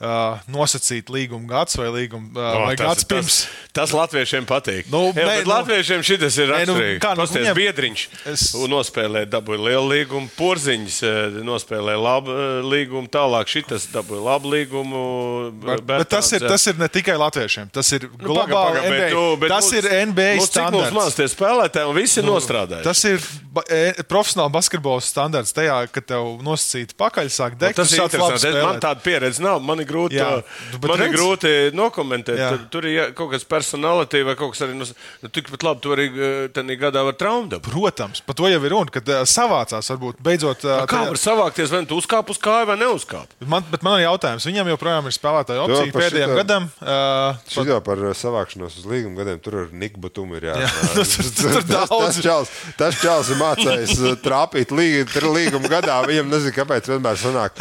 [0.02, 3.38] uh, nosacīt līguma gads vai līguma uh, O, vai tas, gads pirms.
[3.74, 4.90] tas, tas latviešiem patīk.
[4.92, 7.00] Nu, Jā, nē, nu- latviešiem šis ir nu, raksturīgi.
[7.04, 13.08] kā, nu, viņiem- Biedriņš Es- nospēlēja, dabūja lielu līgumu, porziņš eh, nospēlēja labu eh, līgumu,
[13.10, 15.52] tālāk šitas dabūja labu līgumu.
[15.66, 18.52] Bet, bet tas, ir, tas ir ne tikai latviešiem, tas ir Nu, globāli.
[18.52, 19.00] paga, paga, NBA.
[19.00, 20.94] bet, nu, bet tas mums- ir NBA mums Cik mums standarts.
[20.96, 22.84] maz tie spēlētāji un visi ir nostrādājuši.
[22.84, 23.20] Tas ir
[23.56, 25.54] ba e, profesionāls basketbola standarts.
[25.56, 28.62] Tajā, ka tev nosacīta pakaļ, sāk degt, Nu, Tas ir interesanti.
[28.64, 29.62] Man tāda pieredze nav.
[29.62, 30.32] Man ir grūti, Jā.
[30.74, 31.16] Nu, bet man ir redz.
[31.16, 32.42] grūti nokomentēt.
[32.42, 32.50] Jā.
[32.56, 34.74] Tur, tur ir jā- kaut kāds personalitāte vai kaut kas arī.
[34.82, 34.86] Nu,
[35.22, 37.70] nu, tikpat labi, tu arī eh, tādā gadā var traumu dabūt.
[37.70, 40.66] Protams, par to jau ir runa, kad uh, savācās varbūt beidzot.
[40.66, 43.32] Uh, Kā var savākties, vai nu tu uzkāp uz kāju vai neuzkāp?
[43.46, 46.70] Man, bet man ir jautājums, viņam joprojām ir spēlētāja opcija par pēdējiem šito- gadam.
[46.82, 51.06] Uh, jau par savākšanos uz līguma gadiem, tur ar Niku Batumu ir Jā, jārunā.
[51.14, 52.06] tur- tur Tas- daudz.
[52.06, 56.00] Tas čels, tas čels ir mācējis uh, trāpīt līgumu, tur līguma gadā.
[56.08, 57.60] Viņam nezinu, kāpēc vienmēr sanāk.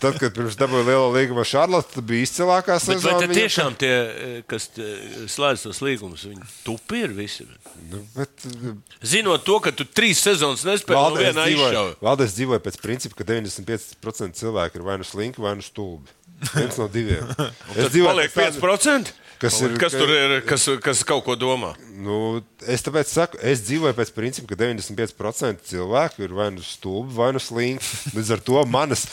[0.00, 3.18] Tad, kad pirms dabūja lielo līgumu ar Šarlotu, tad bija izcilākā vai sezona.
[3.24, 3.34] viņam.
[3.38, 7.46] tiešām tie, eh, kas eh, slēdz tos līgumus, viņi tupi ir visi?
[7.90, 11.96] Nu, bet, uh, Zinot to, ka tu trīs sezonas nespēji no dzīvoja, aizšauja.
[12.04, 16.08] Valdēs dzīvoja pēc principa, ka 95% cilvēku ir vai nu slinki, vai nu stulbi.
[16.54, 17.26] Viens no diviem.
[17.36, 19.12] Tad paliek pēc tāda- 5%.
[19.40, 21.72] Kas ir- kas tur ir, kas, kas kaut ko domā?
[22.00, 27.12] Nu, es tāpēc saku, es dzīvoju pēc principa, ka 95% cilvēku ir vai nu stulbi,
[27.16, 27.84] vai nu slinki.
[28.16, 29.06] Līdz ar to manas,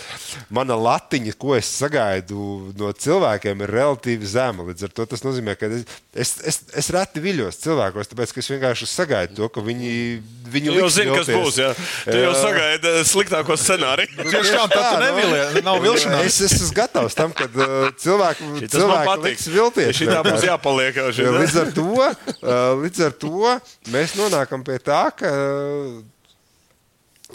[0.51, 4.63] mana latiņa, ko es sagaidu no cilvēkiem, ir relatīvi zema.
[4.67, 5.83] Līdz ar to tas nozīmē, ka es,
[6.15, 9.91] es, es, es reti viļos cilvēkos, tāpēc ka es vienkārši sagaidu to, ka viņi,
[10.51, 11.59] viņi jau liks zini, kas būs.
[11.63, 11.71] Jā.
[12.07, 14.27] Tu jau sagaidi sliktāko scenāriju.
[14.31, 16.23] Tiešām tā tu nevilē, nav vilšanās.
[16.27, 20.03] Es, es esmu gatavs tam, ka uh, cilvēki, cilvēki liks vilties.
[20.17, 20.99] Tā mums jāpaliek.
[21.21, 21.45] jau ne?
[21.45, 21.87] Līdz ar, to,
[22.83, 23.55] līdz ar to
[23.93, 25.33] mēs nonākam pie tā, ka.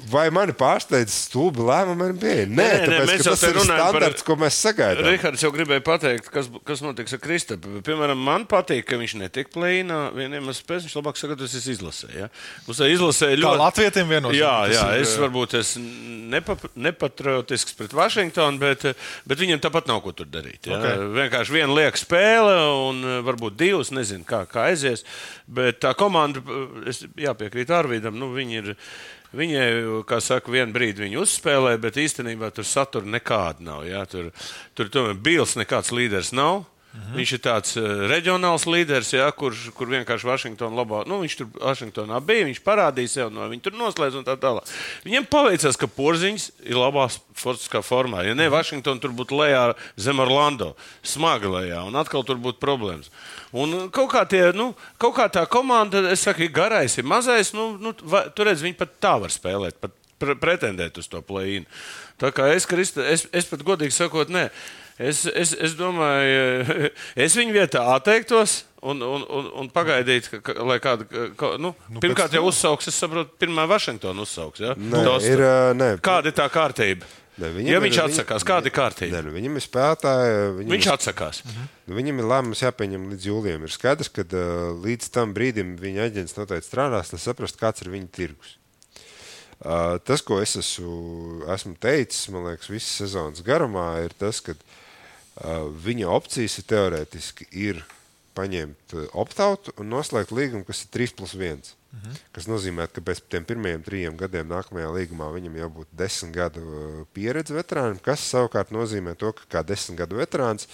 [0.08, 2.34] Vai mani pārsteidz stulbi lēmumi NBA?
[2.48, 5.04] Nē, Nē, nē, tāpēc, mēs ka jau tas ir runājam par- standarts, ko mēs sagaidām.
[5.04, 7.82] Rihards jau gribēja pateikt, kas, kas notiks ar Kristapu.
[7.84, 9.98] Piemēram, man patīk, ka viņš netika plēnā.
[10.16, 12.08] Vienam spēcam, viņš labāk sagatavojas izlasē.
[12.16, 12.30] Ja?
[12.64, 13.62] Mums tā izlasē Kā ļoti.
[13.66, 14.38] latvietiem vienos.
[14.40, 15.84] Jā, jā, ir, es varbūt esmu
[16.32, 16.56] nepa,
[16.88, 18.88] nepatriotisks pret Vašingtonu, bet,
[19.28, 20.72] bet viņam tāpat nav ko tur darīt.
[20.72, 20.80] Ja?
[20.80, 20.88] Ok.
[20.88, 21.08] Okay.
[21.20, 22.56] Vienkārši viena lieka spēle,
[22.88, 25.04] un uh, varbūt divas, nezinu, kā, kā aizies.
[25.52, 26.40] Bet tā komanda,
[26.88, 28.78] es jāpiekrīt Arvidam, nu, viņi ir.
[29.36, 29.68] Viņai,
[30.08, 33.86] kā saka, vienā brīdī viņi uzspēlē, bet īstenībā tur satura nekāda nav.
[33.88, 34.04] Ja?
[34.08, 34.28] Tur,
[34.76, 36.66] tur tomēr Bils nekāds līderis nav.
[36.92, 37.14] Mhm.
[37.16, 40.98] Viņš ir tāds uh, reģionāls līderis, ja, kurš kur vienkārši Vašingtonā labā.
[41.08, 44.68] Nu, viņš tur Vašingtonā bija, viņš parādīja sev, no viņa tur noslēdz un tā tālāk.
[45.06, 48.26] Viņiem paveicās, ka porziņš ir labā sportiskā formā.
[48.28, 53.08] Ja ne Vašingtonā, tur būtu lejā zem Orlando, smagi lejā, un atkal tur būtu problēmas.
[53.52, 57.52] Un kaut kā, tie, nu, kaut kā tā komanda, es saku, ir garais, ir mazais.
[57.56, 59.76] Nu, nu, va, tur redz, viņi pat tā var spēlēt.
[59.82, 61.66] Pat pre pretendēt uz to plēnu.
[62.20, 64.48] Tā kā es, Krista, es, es pat godīgi sakot, nē.
[65.02, 66.90] Es, es, es domāju,
[67.24, 71.06] es viņu vietā atteiktos un, un, un, un pagaidītu, ka, lai kāda.
[71.38, 74.62] Ka, nu, nu, pirmkārt, jau uzsauks, es saprotu, pirmā Vašingtona uzsauks.
[74.62, 74.76] Ja?
[74.76, 75.44] Nē, ir,
[75.78, 77.08] nē, Kāda ir tā kārtība?
[77.40, 79.14] Ne, Ja viņš atsakās, kāda ir kārtība?
[79.16, 80.32] Nē, nu, viņam ir spēlētāji.
[80.58, 81.38] Viņam Viņš ir, atsakās.
[81.88, 83.64] nu, viņam ir lēmums jāpieņem līdz jūlijam.
[83.64, 84.42] Ir skaidrs, ka uh,
[84.84, 88.58] līdz tam brīdim viņa aģents noteikti strādās, lai saprastu, kāds ir viņa tirgus.
[89.62, 94.52] Uh, tas, ko es esmu, esmu teicis, man liekas, visas sezonas garumā, ir tas, ka
[94.58, 97.80] uh, viņa opcijas ir teorētiski ir
[98.36, 101.72] paņemt uh, optautu un noslēgt līgumu, kas ir 3 plus 1.
[101.92, 102.14] Mhm.
[102.32, 106.62] Tas nozīmē, ka pēc tam pirmajiem trim gadiem nākamajā līgumā viņam jau būtu desmit gadu
[106.64, 110.64] uh, pieredze veterānam, kas savukārt nozīmē to, ka kā desmit gadu veterāns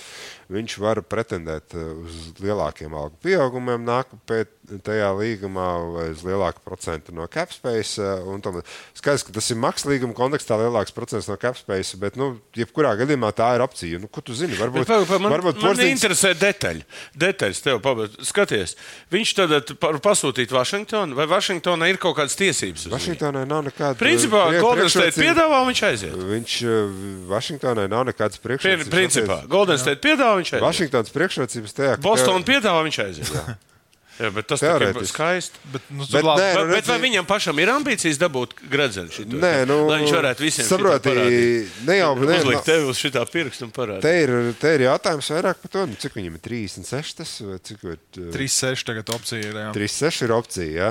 [0.55, 4.47] viņš var pretendēt uh, uz lielākiem algu pieaugumiem nākamajā
[4.85, 5.67] tajā līgumā
[5.97, 7.99] vai uz lielāku procentu no capspace.
[8.95, 13.31] Skaidrs, ka tas ir maksas līguma kontekstā lielāks procents no capspace, bet, nu, jebkurā gadījumā
[13.37, 13.99] tā ir opcija.
[14.03, 14.55] Nu, ko tu zini?
[14.61, 16.85] Varbūt, Bet, pa, pa, man, varbūt man Porziņš- interesē detaļi.
[17.17, 17.81] Detaļas tev.
[18.29, 18.75] Skaties,
[19.13, 21.15] viņš tad par- pasūtītu Vašingtonu.
[21.19, 22.87] Vai Vašingtonā ir kaut kādas tiesības?
[22.87, 22.95] viņu?
[22.97, 23.95] Vašingtonai nav nekāda.
[24.01, 26.19] Principā Golden State piedāvā, un viņš aiziet.
[26.35, 26.57] Viņš
[27.29, 28.93] Vašingtonai nav nekādas priekšrocības.
[28.93, 30.67] Principā Golden State piedāvā, viņš aiziet.
[30.67, 33.33] Vašingtons priekšrocības tajā, ka Bostonā piedāvā, viņš aiziet.
[34.19, 35.61] Jā, bet tas ir skaisti.
[35.73, 39.13] Bet, nu, Bet labi, nē, Bet, nu, bet vai viņam pašam ir ambīcijas dabūt gradzenu
[39.15, 39.39] šito?
[39.39, 41.77] Nē, nu, lai viņš varētu visiem parādīt?
[41.87, 44.03] ne jau ne, Uzlikt no, tevi uz šitā pirksta un parādīt.
[44.03, 47.59] te, ir, te ir jautājums vairāk par to, nu, cik viņam ir 36, tas, vai
[47.63, 47.99] cik ir.
[48.19, 49.55] uh, 3-6 tagad opcija ir.
[49.63, 49.71] Jā.
[49.77, 50.69] 36 ir opcija.
[50.69, 50.91] Ja?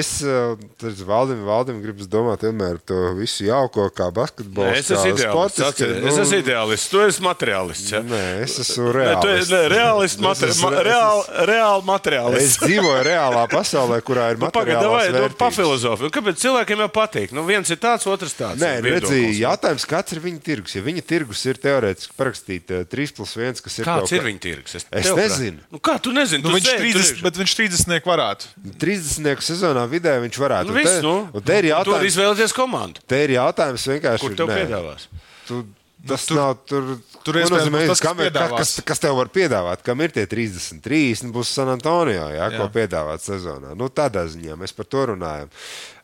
[0.00, 4.72] Es uh, tad Valdim, Valdim gribu domāt vienmēr to visu jauko, kā basketbols.
[4.72, 5.60] Nē, es esmu ideālists.
[5.68, 6.00] atceries.
[6.00, 6.88] nu, Es esmu ideālists.
[6.94, 7.92] Tu esi materiālists.
[7.92, 8.00] Ja?
[8.08, 10.56] Nē, es esmu Nē, tu esi nē, reālists, materi
[10.88, 12.53] reāli, reāli materiālists.
[12.54, 16.04] Es dzīvoju reālā pasaulē, kurā ir Nu, Pagaid, vai materiālās nu, pafilozofi.
[16.06, 17.32] Un Kāpēc cilvēkiem jau patīk?
[17.34, 18.60] Nu, viens ir tāds, otrs tāds.
[18.62, 20.74] Nē, nu, redziet, jautājums, kāds ir viņa tirgus.
[20.78, 24.26] Ja viņa tirgus ir teorētiski parakstīt 3 plus 1, kas ir Kāds kaut ir kā-
[24.30, 24.74] viņa tirgus?
[24.78, 25.58] Es prāt- nezinu.
[25.74, 26.42] Nu, kā tu nezini?
[26.44, 28.44] Nu, Tu viņš sēdi 30, tur bet viņš 30 varētu.
[28.78, 30.70] 30 sezonā vidē viņš varētu.
[30.70, 33.00] Nu, Un viss, te, nu, un te ir Tu vari jautājums, izvēlēties komandu.
[33.06, 34.20] te ir jautājums vienkārši.
[34.20, 35.08] Kur tev nē, piedāvās?
[35.48, 35.64] Tu,
[36.08, 36.98] tas tur- nav tur.
[37.24, 38.58] tur nozīmē, tas, kas kam ir- ka- piedāvās.
[38.58, 39.82] kas, kas tev var piedāvāt?
[39.86, 40.80] Kam ir tie 30?
[40.84, 42.58] 30 būs San Antonio, jā, jā.
[42.58, 43.74] ko piedāvāt sezonā.
[43.76, 45.48] Nu, tādā ziņā mēs par to runājam.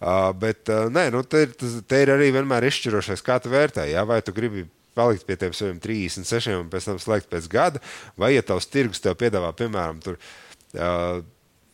[0.01, 1.47] Uh, bet uh, nē, nu, te,
[1.87, 3.89] te ir arī vienmēr izšķirošais, kā tu vērtē.
[3.93, 7.81] Jā, vai tu gribi palikt pie tiem saviem 36 un pēc tam slēgt pēc gada,
[8.19, 10.17] vai ja tavs tirgus tev piedāvā, piemēram, tur.
[10.75, 11.21] Uh,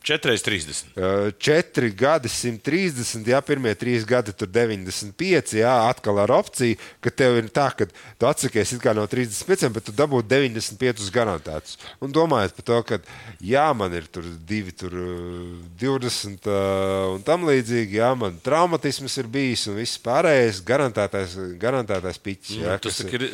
[0.07, 0.85] 4,30.
[0.95, 7.11] Uh, Četri gadi, 130, jā, pirmie trīs gadi, tur 95, jā, atkal ar opciju, ka
[7.11, 11.75] tev ir tā, ka tu atsakies it kā no 35, bet tu dabūji 95 garantētus.
[11.99, 13.01] Un domājot par to, ka,
[13.43, 19.19] jā, man ir tur divi, tur uh, 20 uh, un tam līdzīgi, jā, man traumatisms
[19.19, 22.55] ir bijis un viss pārējais, garantētais, garantētais piķis.
[22.63, 23.29] Jā, Tas kas tak ir.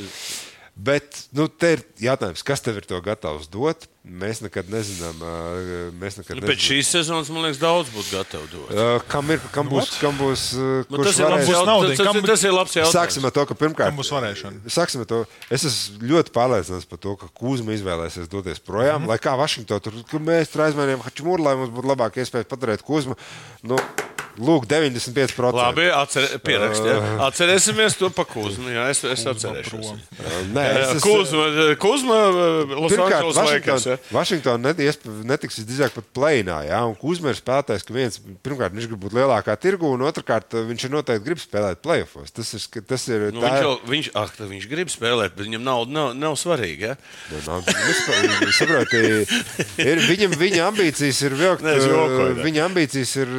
[0.74, 3.86] Bet nu, te ir jautājums, kas tev ir to gatavs dot?
[4.04, 5.16] Mēs nekad nezinām.
[5.96, 6.64] Mēs nekad Nu, pēc nezinām.
[6.66, 8.74] šīs sezonas, man liekas, daudz būtu gatavi dot.
[8.76, 9.94] Uh, kam, ir, kam būs?
[10.02, 11.96] Kam būs uh, Nu, kurš tas, ir varēs- jaut- naudiņa?
[12.02, 12.98] tas, Kam- tas, ir labs jautājums.
[13.00, 14.60] Sāksim ar to, ka pirmkārt būs varēšana?
[14.68, 15.22] Sāksim ar to.
[15.50, 19.06] Es esmu ļoti pārliecināts par to, ka Kūzma izvēlēsies doties projām.
[19.06, 19.14] Mm.
[19.14, 23.16] Lai kā Vašingtonā tur, mēs tur aizmainījām Hačmūru, lai mums būtu labāka iespēja paturēt Kūzmu.
[23.64, 23.80] Nu,
[24.34, 25.54] lūk, 95%.
[25.54, 26.96] Labi, atcer, pierakst, ja.
[27.30, 28.66] atcerēsimies to pa Kuzmu.
[28.74, 29.92] Jā, es, es atcerēšos.
[30.52, 32.18] Nē, es esmu- Kuzma, Kuzma
[32.74, 33.86] Los Pirmkārt, Angeles Lakers.
[33.86, 33.93] ja.
[34.14, 34.74] Vašingtonā
[35.24, 36.60] netiks visdrīzāk pat plēnā.
[36.68, 36.82] Ja?
[37.34, 41.26] Ir spēlētājs, ka viens, pirmkārt, viņš grib būt lielākā tirgu, un otrkārt, viņš ir noteikti
[41.28, 42.34] grib spēlēt playoffs.
[42.36, 45.86] Tas ir, tas ir Nu, viņš, jau, viņš, tā viņš grib spēlēt, bet viņam nav,
[45.90, 46.92] nav, nav svarīgi.
[46.92, 46.96] Ja?
[47.32, 48.28] Nu, nav- vispār,
[48.60, 49.02] Saproti,
[49.84, 51.64] ir, viņam, viņa ambīcijas ir vilkt.
[51.66, 52.44] Nē, es jokoju, ne.
[52.46, 53.32] Viņa ambīcijas ir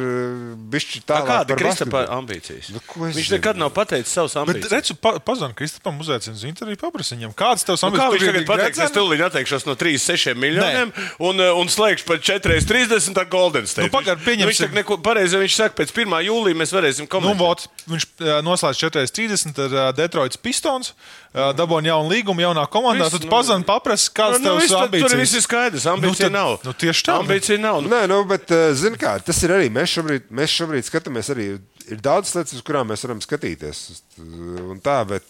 [0.73, 1.29] bišķi Tā tālāk.
[1.29, 2.09] kāda par ir basketbolu.
[2.19, 2.69] ambīcijas?
[2.75, 4.71] Nu, viņš nekad nav pateicis savas Bet ambīcijas.
[4.73, 7.33] redzu, pa, pazvan Kristapam uzaicinu uz interviju paprasa viņam.
[7.37, 8.15] Kāds tevs Nu, kā ambīcijas?
[8.15, 13.17] viņš tagad pateiks, es tūlīt atteikšos no 36 miljoniem un, uh, un slēgšu par 4,30
[13.21, 13.87] ar Golden State.
[13.89, 16.21] Nu, pagaid, Viņš- Viņš saka, neko pareizi, viņš saka, pēc 1.
[16.29, 17.37] jūlija mēs varēsim Nu, komentēt.
[17.41, 20.93] vot, viņš ā, noslēdz 4,30 ar ā, Detroitas Pistons.
[21.35, 23.09] Dabūja jaunu līgumu, jaunā komandā.
[23.09, 25.19] Viss, Tad nu- pazvan, paprasa, kāds nu, viss, tad, tur ambīcijas.
[25.19, 25.85] viss ir skaidrs.
[25.91, 26.59] Ambīcija tad- nav.
[26.63, 27.17] nu, tieši tā.
[27.19, 27.81] Ambīcija nav.
[27.83, 29.67] Nu, Nē, nu, bet, eh, zini kā, tas ir arī.
[29.69, 31.59] Mēs šobrīd, mēs šobrīd skatāmies arī.
[31.91, 33.99] Ir daudz lietas, uz kurām mēs varam skatīties.
[34.17, 35.23] Un tā, bet,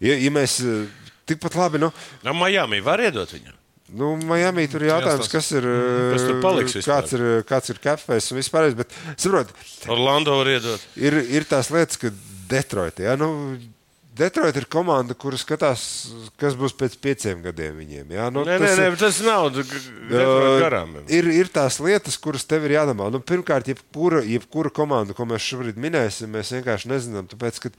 [0.00, 0.86] ja, ja mēs eh,
[1.26, 1.90] tikpat labi, nu,
[2.24, 3.56] no Miami var iedot viņam.
[3.96, 5.38] Nu, Miami tur ir jautājums, Jāstāsta.
[5.38, 5.66] kas ir.
[6.12, 6.90] Kas tur paliks vispār?
[6.92, 8.68] Kāds ir, kāds ir capfēs un vispār.
[8.76, 9.54] Bet, saprot,
[9.88, 10.84] Orlando var iedot.
[11.00, 12.12] ir, ir tās lietas, ka
[12.52, 13.30] Detroit, ja, nu,
[14.18, 15.82] Detroit ir komanda, kuras skatās,
[16.42, 18.08] kas būs pēc pieciem gadiem viņiem.
[18.16, 18.28] Ja?
[18.34, 19.48] Nu, Nē, nē, tas nē, bet tas nav
[20.58, 20.96] garām.
[21.06, 23.08] Ir, ir tās lietas, kuras tev ir jādomā.
[23.14, 27.28] Nu, pirmkārt, jebkura, jebkura komanda, ko mēs šobrīd minēsim, mēs vienkārši nezinām.
[27.30, 27.72] Tāpēc, ka,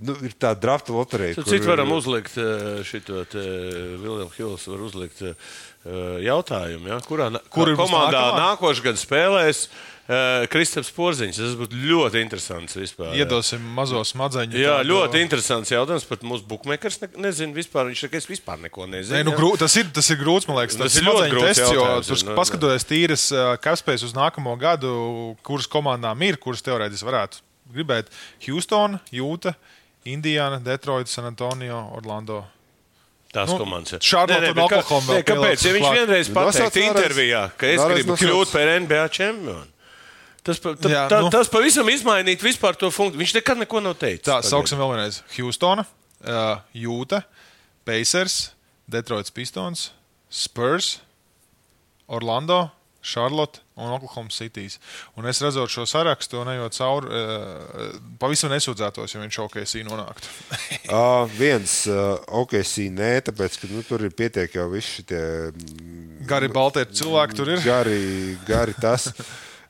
[0.00, 1.38] nu, ir tā drafta loterija.
[1.40, 3.02] Tad Cits varam uzlikt šo
[4.00, 5.36] Vilnius Hills, var uzlikt eh,
[6.26, 7.00] jautājumu, ja?
[7.06, 11.40] kurā Kur komandā nākošais gads spēlēs eh, Kristaps Porziņš.
[11.40, 13.12] Tas būtu ļoti interesants vispār.
[13.14, 13.24] jā.
[13.24, 14.58] Iedosim mazo smadzeņu.
[14.58, 16.08] Jā, tādu- ļoti interesants jautājums.
[16.10, 17.90] Pat mūsu bookmakers ne, nezina vispār.
[17.90, 19.18] Viņš saka, es vispār neko nezinu.
[19.18, 19.40] Nē, nu, jā.
[19.40, 20.78] grū, tas, ir, tas ir grūts, man liekas.
[20.80, 23.28] Tas Tas ir ļoti grūts tests, jo tur nu, paskatoties tīras
[23.64, 24.96] kapspējas uz nākamo gadu,
[25.46, 28.10] kuras komandām ir, kuras teorētiski varētu gribēt.
[28.46, 29.54] Houston, Jūta,
[30.04, 32.44] Indiana, Detroit, San Antonio, Orlando.
[33.32, 33.92] Tās Nu, komandas.
[33.92, 34.00] ir.
[34.80, 35.64] Oklahoma nē, vēl Kāpēc?
[35.66, 36.88] Ja viņš vienreiz pateikt vēlreiz.
[36.90, 38.24] intervijā, ka es Vēlreiz gribu nosauc.
[38.26, 39.66] kļūt par NBA čempionu.
[40.42, 41.30] Tas, pa, ta, Jā, tā, nu.
[41.30, 43.20] tas pavisam izmainīt vispār to funkciju.
[43.20, 44.24] Viņš nekad neko nav teicis.
[44.24, 44.50] Tā, Pagaid.
[44.50, 45.22] sauksim vēl vienreiz.
[45.36, 47.22] Houston, uh, Jūta,
[47.84, 48.50] Pacers,
[48.88, 49.90] Detroit Pistons,
[50.30, 50.98] Spurs,
[52.08, 52.70] Orlando,
[53.02, 54.66] Charlotte un Oklahoma City.
[55.16, 60.30] Un es redzot šo sarakstu, un ejot cauri, uh, pavisam nesūdzētos, ja viņš OKC nonāktu.
[60.90, 65.20] Uh, viens, uh, OKC, nē, tāpēc, ka nu, tur ir pietiek jau visi šie
[66.26, 67.62] Gari Baltieri cilvēki tur ir.
[67.64, 68.00] gari,
[68.48, 69.10] gari tas.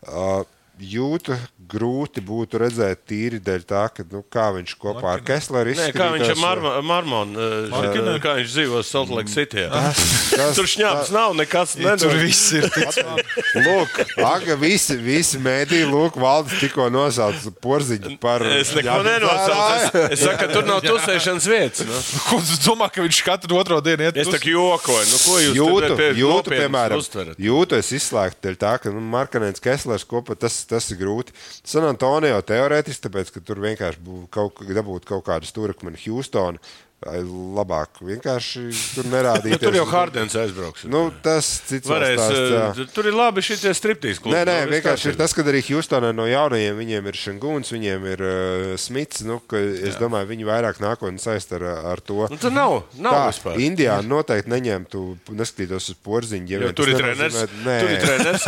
[0.00, 0.46] Uh,
[0.80, 1.36] jūtu
[1.70, 6.08] grūti būtu redzēt tīri dēļ tā, ka, nu, kā viņš kopā ar Kessleru Nē, kā
[6.14, 7.38] viņš ar Mar Marmonu,
[7.70, 9.66] uh, kā viņš dzīvo Saltlake City.
[10.56, 11.76] Tur šņāps nav nekas.
[11.80, 12.66] Ja, tur viss ir.
[13.66, 18.44] lūk, aga, visi, visi mēdī, lūk, valdes tikko nosauca porziņu par.
[18.56, 20.02] Es neko nenosaucu.
[20.06, 21.86] Es, es saku, ka tur nav tusēšanas vietas.
[21.86, 22.00] Nu.
[22.26, 24.20] Ko tu domā, ka viņš katru otro dienu iet?
[24.20, 25.06] Es tā kā jokoju.
[25.10, 26.10] Nu, ko jūs jūtu?
[26.20, 27.40] Jūtu, piemēram, uztverat?
[27.40, 31.34] jūtu es izslēgtu dēļ tā, ka nu, Markanēns Kesslers kopā tas, tas ir grūti.
[31.66, 36.62] San Antonio teorētiski, tāpēc, ka tur vienkārši būtu kaut, dabūt kaut kādu stūrakmeni Houstonu.
[37.00, 39.54] Labāk vienkārši tur nerādīt.
[39.56, 40.82] Nu, tur jau Hardens aizbrauks.
[40.84, 42.64] Nu, tas cits Varēs, stāsts, jā.
[42.84, 44.36] uh, tur ir labi šie striptīs klubi.
[44.36, 47.72] Nē, nē, Nu, viss vienkārši ir tas, ka arī Houstonā no jaunajiem viņiem ir Šangūns,
[47.72, 49.22] viņiem ir uh, Smits.
[49.24, 50.00] Nu, ka es Jā.
[50.02, 52.26] domāju, viņi vairāk nākotnē saist ar, ar to.
[52.28, 53.56] Nu, tur nav, nav Tā, vispār.
[53.64, 55.04] Indijā noteikti neņemtu,
[55.40, 56.52] neskatītos uz porziņu.
[56.52, 57.40] Ja tur tas ir treneris.
[57.64, 58.46] Nē, Tur ir treneris.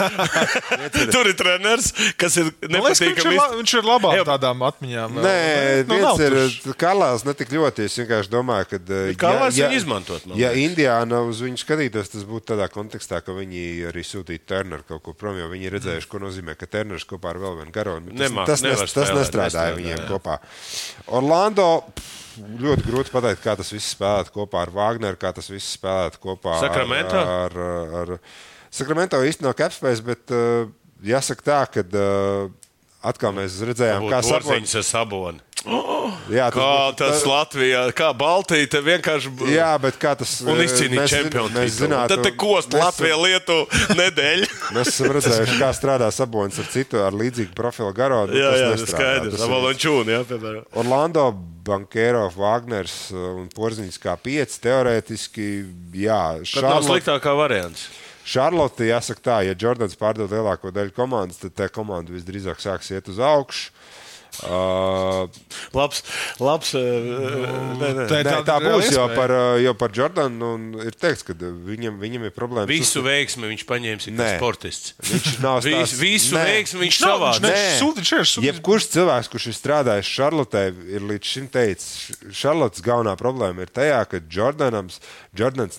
[1.17, 1.91] tur ir treneris,
[2.21, 3.61] kas ir liekas, ka viņš, ir, la, nepatīkami.
[3.65, 5.19] viņš ir labāk tādām atmiņām.
[5.25, 5.37] Nē,
[5.89, 6.39] nu, viens ir.
[6.85, 7.89] Kalās, ne tik ļoti.
[7.89, 8.79] Es vienkārši domāju, ka.
[8.83, 10.71] uh, Kalās viņu izmantot, man Ja liekas.
[10.71, 13.63] Indiāna uz viņu skatītos, tas būtu tādā kontekstā, ka viņi
[13.93, 17.31] arī sūtītu Turneru kaut kur prom, jo viņi ir redzējuši, ko nozīmē, ka Turners kopā
[17.35, 18.11] ar vēl vienu garonu.
[18.17, 20.09] Tas, Nemāk- tas, nes, tas spēlēt, nestrādāja nestrādā, viņiem jā.
[20.11, 20.39] kopā.
[21.07, 21.69] Orlando.
[21.95, 26.17] pff, Ļoti grūti pateikt, kā tas viss spēlētu kopā ar Wagneru, kā tas viss spēlētu
[26.23, 27.19] kopā Sacramento?
[27.21, 28.13] ar, ar, ar
[28.73, 30.65] Sakramento īstenībā no Capspace, bet uh,
[31.05, 32.49] jāsaka tā, ka uh,
[33.05, 34.73] atkal mēs redzējām, kā Sabonis.
[35.63, 36.13] Saboni.
[36.37, 39.31] Jā, Kā būtu- tas Latvijā, kā Baltija, vienkārši.
[39.53, 41.53] Jā, bet kā tas Un izcīnīja mēs zin- čempionu.
[41.57, 43.67] Mēs zinām, Tad te kost Latvija, Lietuva
[44.01, 44.49] nedēļa.
[44.77, 48.25] Mēs esam redzējuši, kā strādā Sabonis ar citu, ar līdzīgu profilu garo.
[48.27, 48.87] nu, jā, tas jā, nestrādā.
[48.87, 49.35] tas skaidrs.
[49.39, 50.65] Tas Avalončūni, jā, piemēram.
[50.83, 51.27] Orlando,
[51.63, 55.51] Bankero, Wagners un Porziņš kā pieci teorētiski.
[55.95, 57.87] Jā, Tas nav sliktākā variants.
[58.23, 63.09] Šarlote, jāsaka tā, ja Jordans pārdod lielāko daļu komandas, tad tā komanda visdrīzāk sāks iet
[63.11, 63.73] uz augšu.
[64.41, 65.29] Uh,
[65.77, 66.03] Labs,
[66.41, 66.73] labs.
[66.73, 66.81] Nu,
[67.77, 68.05] Nē, nē.
[68.09, 69.15] tā- Nē, tā būs jau iespēja.
[69.17, 70.55] par, uh, jau par Jordanu.
[70.55, 72.67] un Ir teikts, ka viņam, viņam ir problēmas.
[72.73, 74.95] Visu veiksmi viņš paņēma kā sportists.
[75.05, 76.45] Viņš nav Visu, stāsts- visu Nē.
[76.49, 80.13] veiksmi viņš Nav, savā viņš ne- sūta- viņš ir sūta- Jebkurš cilvēks, kurš ir strādājis
[80.17, 84.99] Šarlotē, ir līdz šim teicis, Šarlotas galvenā problēma ir tajā, ka Jordanams,
[85.37, 85.79] Jordans,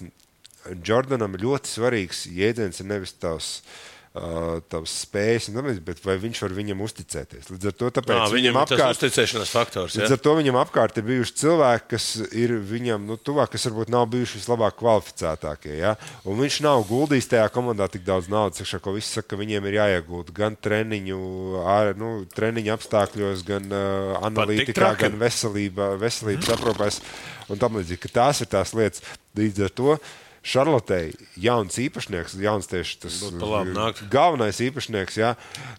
[0.85, 3.61] Jordanam ļoti svarīgs jēdziens ir nevis tavs.
[3.65, 7.47] Uh, spējas, un tam līdzīgi, bet vai viņš var viņam uzticēties?
[7.49, 9.95] Līdz ar to tāpēc Nā, viņam apkārt, uzticēšanās faktors.
[9.97, 10.17] Līdz Jā.
[10.17, 14.05] ar to viņam apkārt ir bijuši cilvēki, kas ir viņam nu, tuvāk, kas varbūt nav
[14.13, 15.73] bijuši vislabāk kvalificētākie.
[15.79, 15.95] Ja?
[16.29, 19.65] Un viņš nav guldījis tajā komandā tik daudz naudas, iekšā, ko visi saka, ka viņiem
[19.71, 21.19] ir jāiegūt gan treniņu,
[21.65, 27.01] ār, nu, treniņu apstākļos, gan uh, analītikā, gan veselībā, veselības aprūpēs
[27.49, 28.13] un tam līdzīgi.
[28.13, 29.01] Tās ir tās lietas.
[29.33, 29.97] Līdz ar to
[30.43, 34.01] Šarlotei jauns īpašnieks, jauns tieši tas nākt.
[34.11, 35.29] galvenais īpašnieks, jā,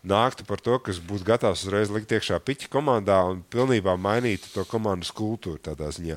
[0.09, 4.65] nāktu par to, kas būtu gatavs uzreiz likt iekšā piķa komandā un pilnībā mainītu to
[4.65, 6.17] komandas kultūru tādā ziņā.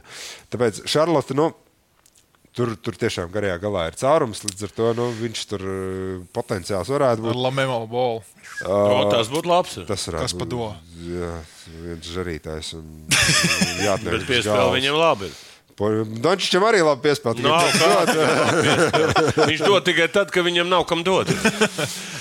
[0.53, 1.49] Tāpēc Šarlote, nu,
[2.55, 6.87] tur, tur tiešām garajā galā ir caurums, līdz ar to nu, viņš tur eh, potenciāls
[6.95, 7.41] varētu Ar būt.
[7.49, 8.23] Lamelo bolu.
[8.63, 9.75] O, Tas būtu labs.
[9.91, 10.71] Tas varētu Kas pa to?
[11.03, 11.33] Jā,
[11.83, 14.25] viens žarītājs un Bet jāatnāk.
[14.31, 15.29] piespēle viņam labi.
[15.77, 17.43] Dončičam arī labi piespēlēt.
[17.45, 17.57] Kā.
[19.45, 21.29] Viņš dod tikai tad, kad viņam nav kam dot.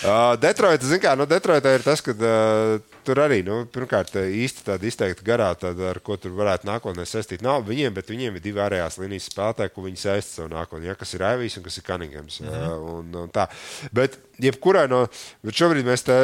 [0.06, 2.76] Uh, Detroitā, zināmā mērā, nu, Detroitā ir tas, ka uh,
[3.06, 7.06] tur arī, nu, pirmkārt, uh, īsti tāda izteikta garā, tāda, ar ko tur varētu nākotnē
[7.08, 7.42] saistīt.
[7.42, 10.94] Nav viņiem, bet viņiem ir divi ārējās līnijas spēlētāji, ko viņi saista savu nākotnē, ja,
[10.98, 12.40] kas ir Aivijs un kas ir Kaningams.
[12.40, 12.66] Mm -hmm.
[12.68, 13.48] uh, un, un tā.
[13.92, 15.06] bet, jebkurai no,
[15.42, 16.18] bet šobrīd mēs te,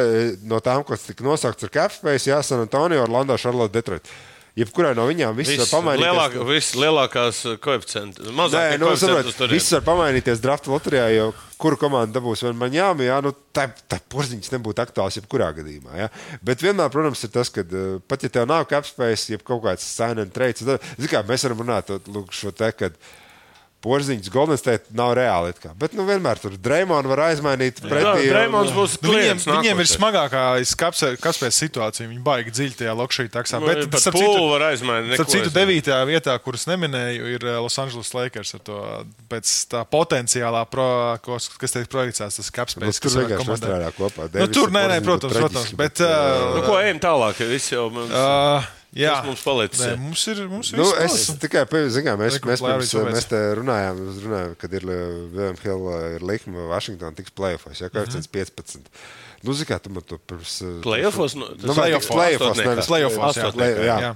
[0.47, 4.07] no tām, kas tika nosaukts ar Capspace, Jā, San Antonio, Orlando, Charlotte, Detroit.
[4.53, 6.05] Jebkurai no viņām viss var pamainīties.
[6.05, 8.27] Lielāk, vis, lielākās koeficientus.
[8.27, 8.91] Nē, Mazāk nu,
[9.33, 13.65] tur viss var pamainīties drafta loterijā, jo kuru komandu dabūs vai Maņāmi, jā, nu, tā,
[13.89, 15.97] tā porziņš nebūtu aktuāls jebkurā gadījumā.
[16.03, 16.11] Jā.
[16.45, 19.89] Bet vienmēr, protams, ir tas, ka uh, pat ja tev nav capspējas, jeb kaut kāds
[19.89, 22.99] sign and trade, tad, zini kā, mēs varam runāt to, lūk, šo te, kad
[23.83, 25.51] porziņš Golden State nav reāli.
[25.77, 28.13] Bet, nu, vienmēr tur Dreimonu var aizmainīt pretī.
[28.23, 29.45] un- Dreimons būs Nu, viņiem, klients.
[29.45, 30.43] viņiem ir smagākā
[31.19, 32.07] kāpēc situācija.
[32.07, 33.59] Viņi baigi dziļi tajā lokšī taksā.
[33.59, 35.09] Nu, Bet, starp pūli citu, var aizmainīt.
[35.17, 39.83] neko citu, devītajā vietā, kuras neminēju, ir eh, Los Angeles Lakers ar to pēc tā
[39.85, 42.99] potenciālā, pro, kas, kas tiek projicēts, tas Nu, kāpēc.
[43.03, 44.29] tur vienkārši nestrādā kopā.
[44.33, 45.67] Nu, tur nē, nē, protams, protams.
[45.73, 47.35] traģiski, Bet, uh, Nu, ko ejam tālāk?
[47.49, 48.63] Viss jau mums, uh,
[48.95, 49.81] jā, kas mums palicis.
[49.83, 50.41] Nē, mums ir.
[50.51, 54.73] Mums ir Nu, es tikai pieņemu, mēs, Reku mēs, pirms, mēs te runājām, runājām, kad
[54.79, 55.89] ir Vilnius Hill,
[56.19, 58.33] ir likme, vai Vašingtona tiks plēfos, ja koeficients Mhm.
[58.39, 58.89] 15.
[59.43, 60.61] Nu, zini, kā tu man to pirms.
[60.85, 62.65] Playoffs, nu, tas Nu, playoffs, astotniekā.
[62.69, 63.51] nevis Playoffs, jā.
[63.51, 63.97] Play- jā.
[64.07, 64.15] Jā.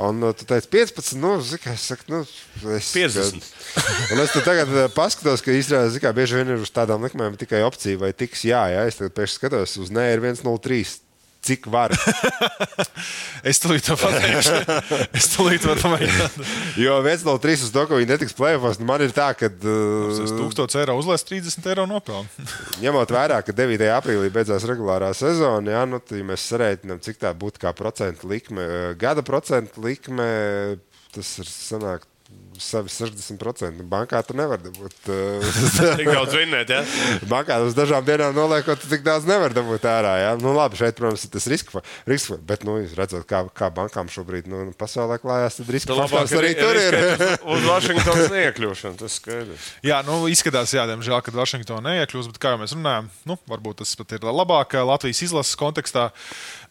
[0.00, 2.92] Un uh, tu teici 15, nu, zini, kā es saku, nu, es.
[2.94, 3.44] 50.
[4.14, 7.60] Un es tagad paskatos, ka īstenībā, zini, kā bieži vien ir uz tādām likmēm tikai
[7.66, 10.96] opcija, vai tiks jā, jā, es tagad pēkšņi skatos, uz nē ir 103.
[11.42, 11.92] Cik var.
[13.50, 14.58] es tulīt to pateikšu.
[15.18, 16.36] es tulīt varu pamēģināt.
[16.84, 19.50] jo viens no trīs uz to, ka viņi netiks plēfos, nu man ir tā, ka.
[19.50, 22.46] Uh, 1000 eiro uzlēs 30 eiro nopelnu.
[22.84, 23.88] ņemot vērā, ka 9.
[23.96, 28.66] aprīlī beidzās regulārā sezona, jā, nu, ja mēs sarēķinām, cik tā būtu kā procentu likme,
[29.00, 30.30] gada procentu likme,
[31.12, 32.06] tas ir sanāk
[32.62, 33.82] savi 60%.
[33.90, 35.10] Bankā tu nevari dabūt.
[36.00, 36.82] tik daudz vinnēt, ja?
[37.32, 40.14] Bankā uz dažām dienām noliekot, tu tik daudz nevar dabūt ārā.
[40.22, 40.32] Ja?
[40.40, 41.76] Nu, labi, šeit, protams, ir tas risks,
[42.08, 46.54] risks bet, nu, redzot, kā, kā bankām šobrīd nu, pasaulē klājās, tad risks faktors arī
[46.58, 46.98] tur ir.
[47.52, 49.68] uz Vašingtonas neiekļūšanu, tas skaidrs.
[49.86, 53.82] Jā, nu, izskatās, jā, diemžēl, ka Vašingtonā neiekļūst, bet kā jau mēs runājam, nu, varbūt
[53.82, 56.10] tas pat ir labāk Latvijas izlases kontekstā.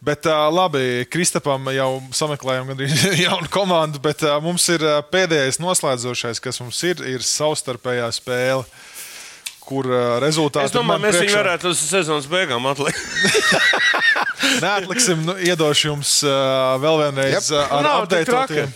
[0.02, 4.82] Bet labi, Kristapam jau sameklējām gandrīz jaunu komandu, bet mums ir
[5.12, 8.66] pēdējais noslēdzošais, kas mums ir, ir savstarpējā spēle.
[9.72, 9.88] Kur
[10.20, 10.68] rezultāti ir?
[10.68, 11.28] Es domāju, mēs priekšā...
[11.30, 13.00] viņu varētu uz sezonas beigām atlikt.
[14.60, 17.72] Neatliksim, nu, iedošu jums uh, vēl vienreiz yep.
[17.72, 18.72] ar apgādājumu.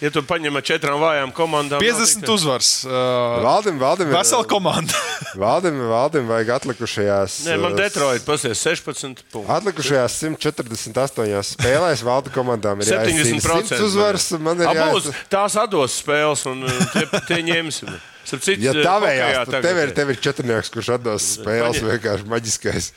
[0.00, 2.30] Ja tu paņem ar četrām vājām komandām, 50 tik...
[2.32, 2.70] uzvaras.
[2.86, 5.02] Uh, valdim, valdim, vesela komanda.
[5.44, 7.40] valdim, valdim vajag atlikušajās.
[7.48, 9.54] Nē, man Detroit pasies 16 punktus.
[9.58, 14.30] Atlikušajās 148 spēlēs valda komandām ir 70% uzvaras.
[14.38, 17.98] Man ir jābūt tās atdos spēles un tie, tie ņemsim.
[18.28, 22.92] Citu, ja tavējās, tad tev ir, tev ir četrnieks, kurš atdos spēles vienkārši maģiskais.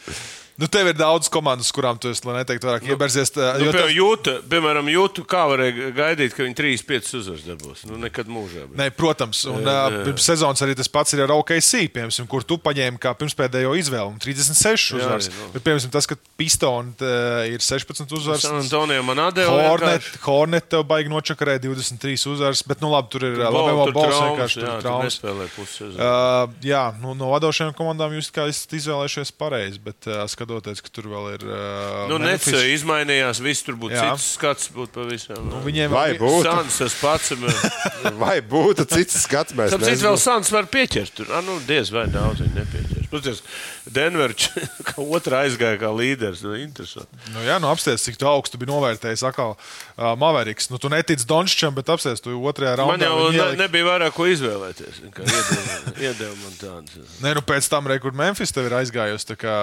[0.60, 3.32] Nu, tev ir daudz komandas, kurām tu esi, lai neteiktu, vairāk nu, iebērzies.
[3.34, 7.84] Tā, nu, piemēram, jūta, piemēram, jūtu, kā varēja gaidīt, ka viņi 3-5 uzvaras dabūs.
[7.89, 8.66] Nu, nekad mūžā.
[8.68, 8.76] Bet.
[8.80, 12.60] Nē, protams, un uh, pirms sezonas arī tas pats ir ar OKC, piemēram, kur tu
[12.62, 15.30] paņēmi kā pirmspēdējo izvēlu 36 uzvaras.
[15.32, 15.49] Jā, nu.
[15.56, 18.45] Bet, piemēram, tas, ka Pistoni uh, ir 16 uzvaras.
[18.45, 19.56] San Antonio man atdeva.
[19.72, 24.62] Hornet, Hornet tev baigi nočakarē 23 uzvaras, bet, nu labi, tur ir Lamelo Bols vienkārši
[24.62, 25.20] tur traumas.
[25.22, 30.89] Uh, jā, nu, no vadošajām komandām jūs kā esat izvēlējušies pareizi, bet uh, skatoties, ka
[30.94, 31.46] tur vēl ir.
[31.46, 34.72] Uh, nu, Nets izmainījās, viss tur būtu cits skats.
[34.74, 37.34] Būtu pavisam, nu, viņiem vai būtu Sans, tas pats.
[38.24, 39.56] vai būtu cits skats?
[39.58, 41.14] Mēs Tāpēc vēl Sans var pieķert.
[41.22, 42.91] Tur, ah, nu, diez vai daudz viņi nepieķers.
[43.12, 43.41] Protams,
[43.91, 44.51] Denverčs
[44.88, 46.43] kā otrā aizgāja kā līderis.
[46.45, 46.55] Nu,
[47.36, 50.70] nu, jā, nu apsties, cik tu augstu biji novērtējis atkal uh, Maveriks.
[50.72, 52.95] Nu, tu netici Donččam, bet apsties, tu otrajā raundā.
[52.95, 55.01] Man jau ne, nebija vairāk ko izvēlēties.
[56.05, 57.18] Iedeva man tādas.
[57.24, 59.36] Nē, nu pēc tam, re, kur Memphis tev ir aizgājusi.
[59.41, 59.55] Kā,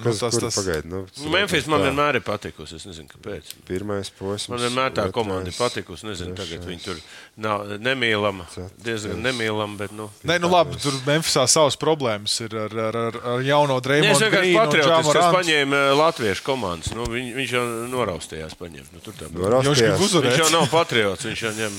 [0.00, 0.58] nu, nu, tas, tas...
[0.58, 2.78] Pagaid, nu, Memphis man vienmēr ir patikusi.
[2.80, 3.54] Es nezinu, kāpēc.
[3.68, 4.50] Pirmais posms.
[4.52, 6.08] Man vienmēr tā komanda ir patikusi.
[6.08, 7.00] Nezinu, tagad viņi tur
[7.40, 8.46] nav nemīlama.
[8.84, 9.94] Diezgan nemīlama, bet.
[9.94, 10.08] Nu.
[10.26, 14.14] Nē, nu labi, tur Memphisā savas problēmas ir ar, ar, ar, ar jauno Dreamondu.
[14.14, 16.92] Es vienkārši patriotisks, kas paņēma eh, latviešu komandas.
[16.96, 18.92] Nu, viņ, viņš jau noraustījās paņemt.
[18.94, 21.26] Nu, tur tā viņš jau nav patriots.
[21.28, 21.78] Viņš jau ņem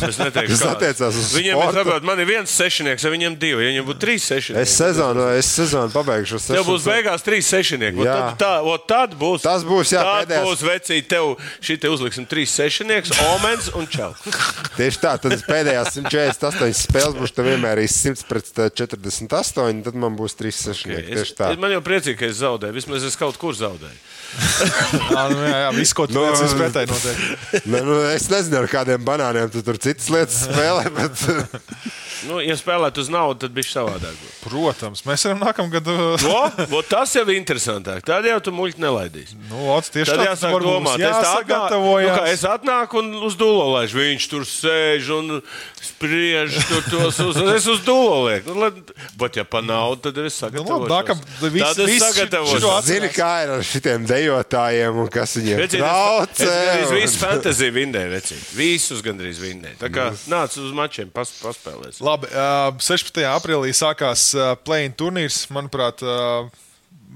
[0.10, 1.58] es neteikšu, kas attiecās uz viņiem.
[1.60, 3.64] Ir, saprot, man ir viens sešnieks, ja viņam divi.
[3.64, 4.60] Ja viņam būtu trīs sešnieki.
[4.62, 6.40] Es sezonu, es sezonu pabeigšu.
[6.50, 8.04] Tev būs beigās trīs sešnieki.
[8.06, 8.52] Tad, tā,
[8.90, 9.44] tad būs.
[9.44, 10.48] Tas būs, jā, tad pēdējās.
[10.48, 11.08] būs vecīt.
[11.10, 11.34] Tev
[11.64, 14.10] šī te uzliksim trīs sešnieks, omens un čau.
[14.76, 19.30] Tieši tā, tad pēdējās 148 spēles būs tev vienmēr 100 pret 48,
[19.84, 21.16] tad man būs 3 sešnieki.
[21.16, 21.52] Okay.
[21.52, 22.76] Es, man jau priecīgi, ka es zaudēju.
[22.76, 24.00] Vismaz es kaut kur zaudēju.
[25.10, 27.22] jā, nu, jā, jā, viss, ko tu no, nu, teici, pretēji notiek.
[27.72, 30.86] ne, nu, es nezinu, ar kādiem banāniem tu tur citas lietas spēlē.
[30.98, 31.24] Bet...
[32.28, 34.16] Nu, ja spēlētu uz naudu, tad bija savādāk.
[34.44, 35.88] Protams, mēs varam nākamgad.
[36.20, 38.04] no, tas jau ir interesantāk.
[38.06, 39.38] Tad jau tu muļķi nelaidīsi.
[39.48, 41.00] Nu, ots, tieši tad jāsāk domāt.
[41.00, 41.96] Es, atnā, nu,
[42.28, 44.02] es atnāku un uz dūlo laižu.
[44.02, 45.40] Viņš tur sēž un
[45.80, 47.40] spriež tur tos uz.
[47.56, 48.52] Es uz dūlo lieku.
[48.52, 48.68] Nu,
[49.30, 50.82] bet, ja pa naudu, tad es sagatavošu.
[50.82, 52.72] Nu, nākam, vis, tad es sagatavošu.
[52.86, 56.54] Zini, kā ir ar šitiem dejotājiem un kas viņiem traucē.
[56.80, 58.48] Es visu fantāziju vinnēju, vecīt.
[58.58, 59.78] Visus gandrīz vinnēju.
[59.80, 62.02] Tā kā nāc uz mačiem, pas, paspēlēs.
[62.04, 62.30] Labi,
[62.82, 63.22] 16.
[63.30, 64.30] aprīlī sākās
[64.66, 65.44] play-in turnīrs.
[65.54, 66.02] Manuprāt,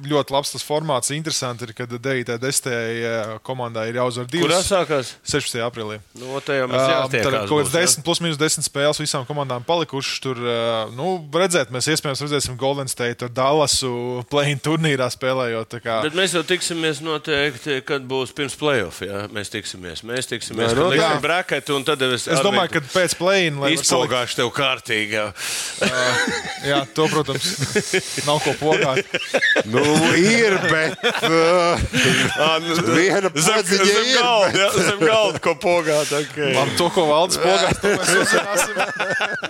[0.09, 1.12] ļoti labs tas formāts.
[1.14, 2.34] Interesanti ir, ka 9.
[2.34, 3.38] un 10.
[3.47, 4.49] komandā ir jāuzvar divas.
[4.49, 5.14] Kurā sākās?
[5.22, 5.61] 16.
[5.64, 5.99] aprīlī.
[6.20, 10.20] No, uh, tad kaut kāds 10, plus minus 10 spēles visām komandām palikušas.
[10.24, 10.40] Tur,
[10.97, 15.78] nu, redzēt, mēs iespējams redzēsim Golden State ar Dallasu play-in turnīrā spēlējot.
[15.84, 19.03] Bet mēs jau tiksimies noteikti, kad būs pirms playoff.
[19.05, 19.26] Jā?
[19.34, 20.05] Mēs tiksimies.
[20.07, 20.72] Mēs tiksimies.
[20.72, 21.12] Jā, no, jā.
[21.84, 25.18] Tad es, es domāju, ka pēc play-in izpogāšu tev kārtīgi.
[25.18, 25.26] Jā.
[26.64, 27.51] jā, to, protams,
[28.28, 29.05] nav ko pogāt.
[29.68, 29.84] nu,
[30.18, 31.80] ir, bet uh,
[32.95, 34.11] viena paziņa ir.
[34.14, 34.61] Galda, bet...
[34.61, 36.12] ja, zem galda, ko pogāt.
[36.24, 36.53] Okay.
[36.57, 38.82] Labi, to, ko valdes pogās, to mēs uzzināsim.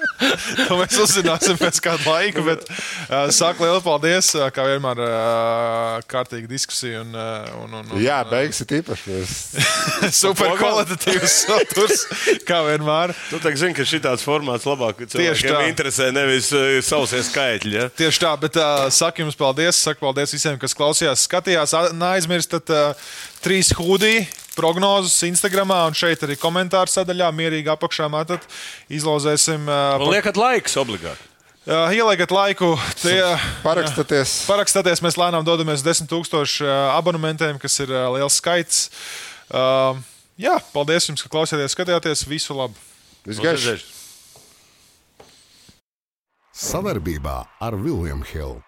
[0.68, 5.98] to mēs uzzināsim pēc kāda laika, bet uh, sāku lielu paldies, uh, kā vienmēr uh,
[6.10, 7.02] kārtīga diskusija.
[7.04, 9.20] Un, uh, un, un, un, Jā, beigas ir īpaši.
[10.22, 12.06] Super kvalitatīvs saturs,
[12.48, 13.14] kā vienmēr.
[13.30, 16.10] Tu tā zini, ka šī tāds formāts labāk cilvēkiem interesē.
[16.14, 17.76] nevis uh, sausie skaitļi.
[17.76, 17.88] Ja?
[17.92, 19.80] Tieši tā, bet uh, saku jums paldies.
[19.84, 21.74] Saku paldies visiem, kas klausījās, skatījās.
[21.92, 23.12] Neaizmirstat uh,
[23.44, 24.24] trīs hūdī.
[24.54, 27.28] Prognozes Instagram un šeit arī komentāru sadaļā.
[27.34, 28.46] Mierīgi apakšā metat,
[28.88, 29.66] izlozēsim.
[29.66, 31.30] Uh, un liekat laiks obligāti.
[31.64, 33.18] Uh, ieliekat laiku, tie
[33.64, 34.42] parakstaties.
[34.42, 38.86] Uh, parakstaties, mēs lēnām dodamies 10,000 abonementiem, kas ir liels skaits.
[40.40, 42.24] Jā, paldies jums, ka klausījāties, skatījāties.
[42.30, 42.78] Visu labu!
[43.24, 43.84] Visgaišāk!
[46.54, 48.63] Savarbībā ar Vilniņu Hildu.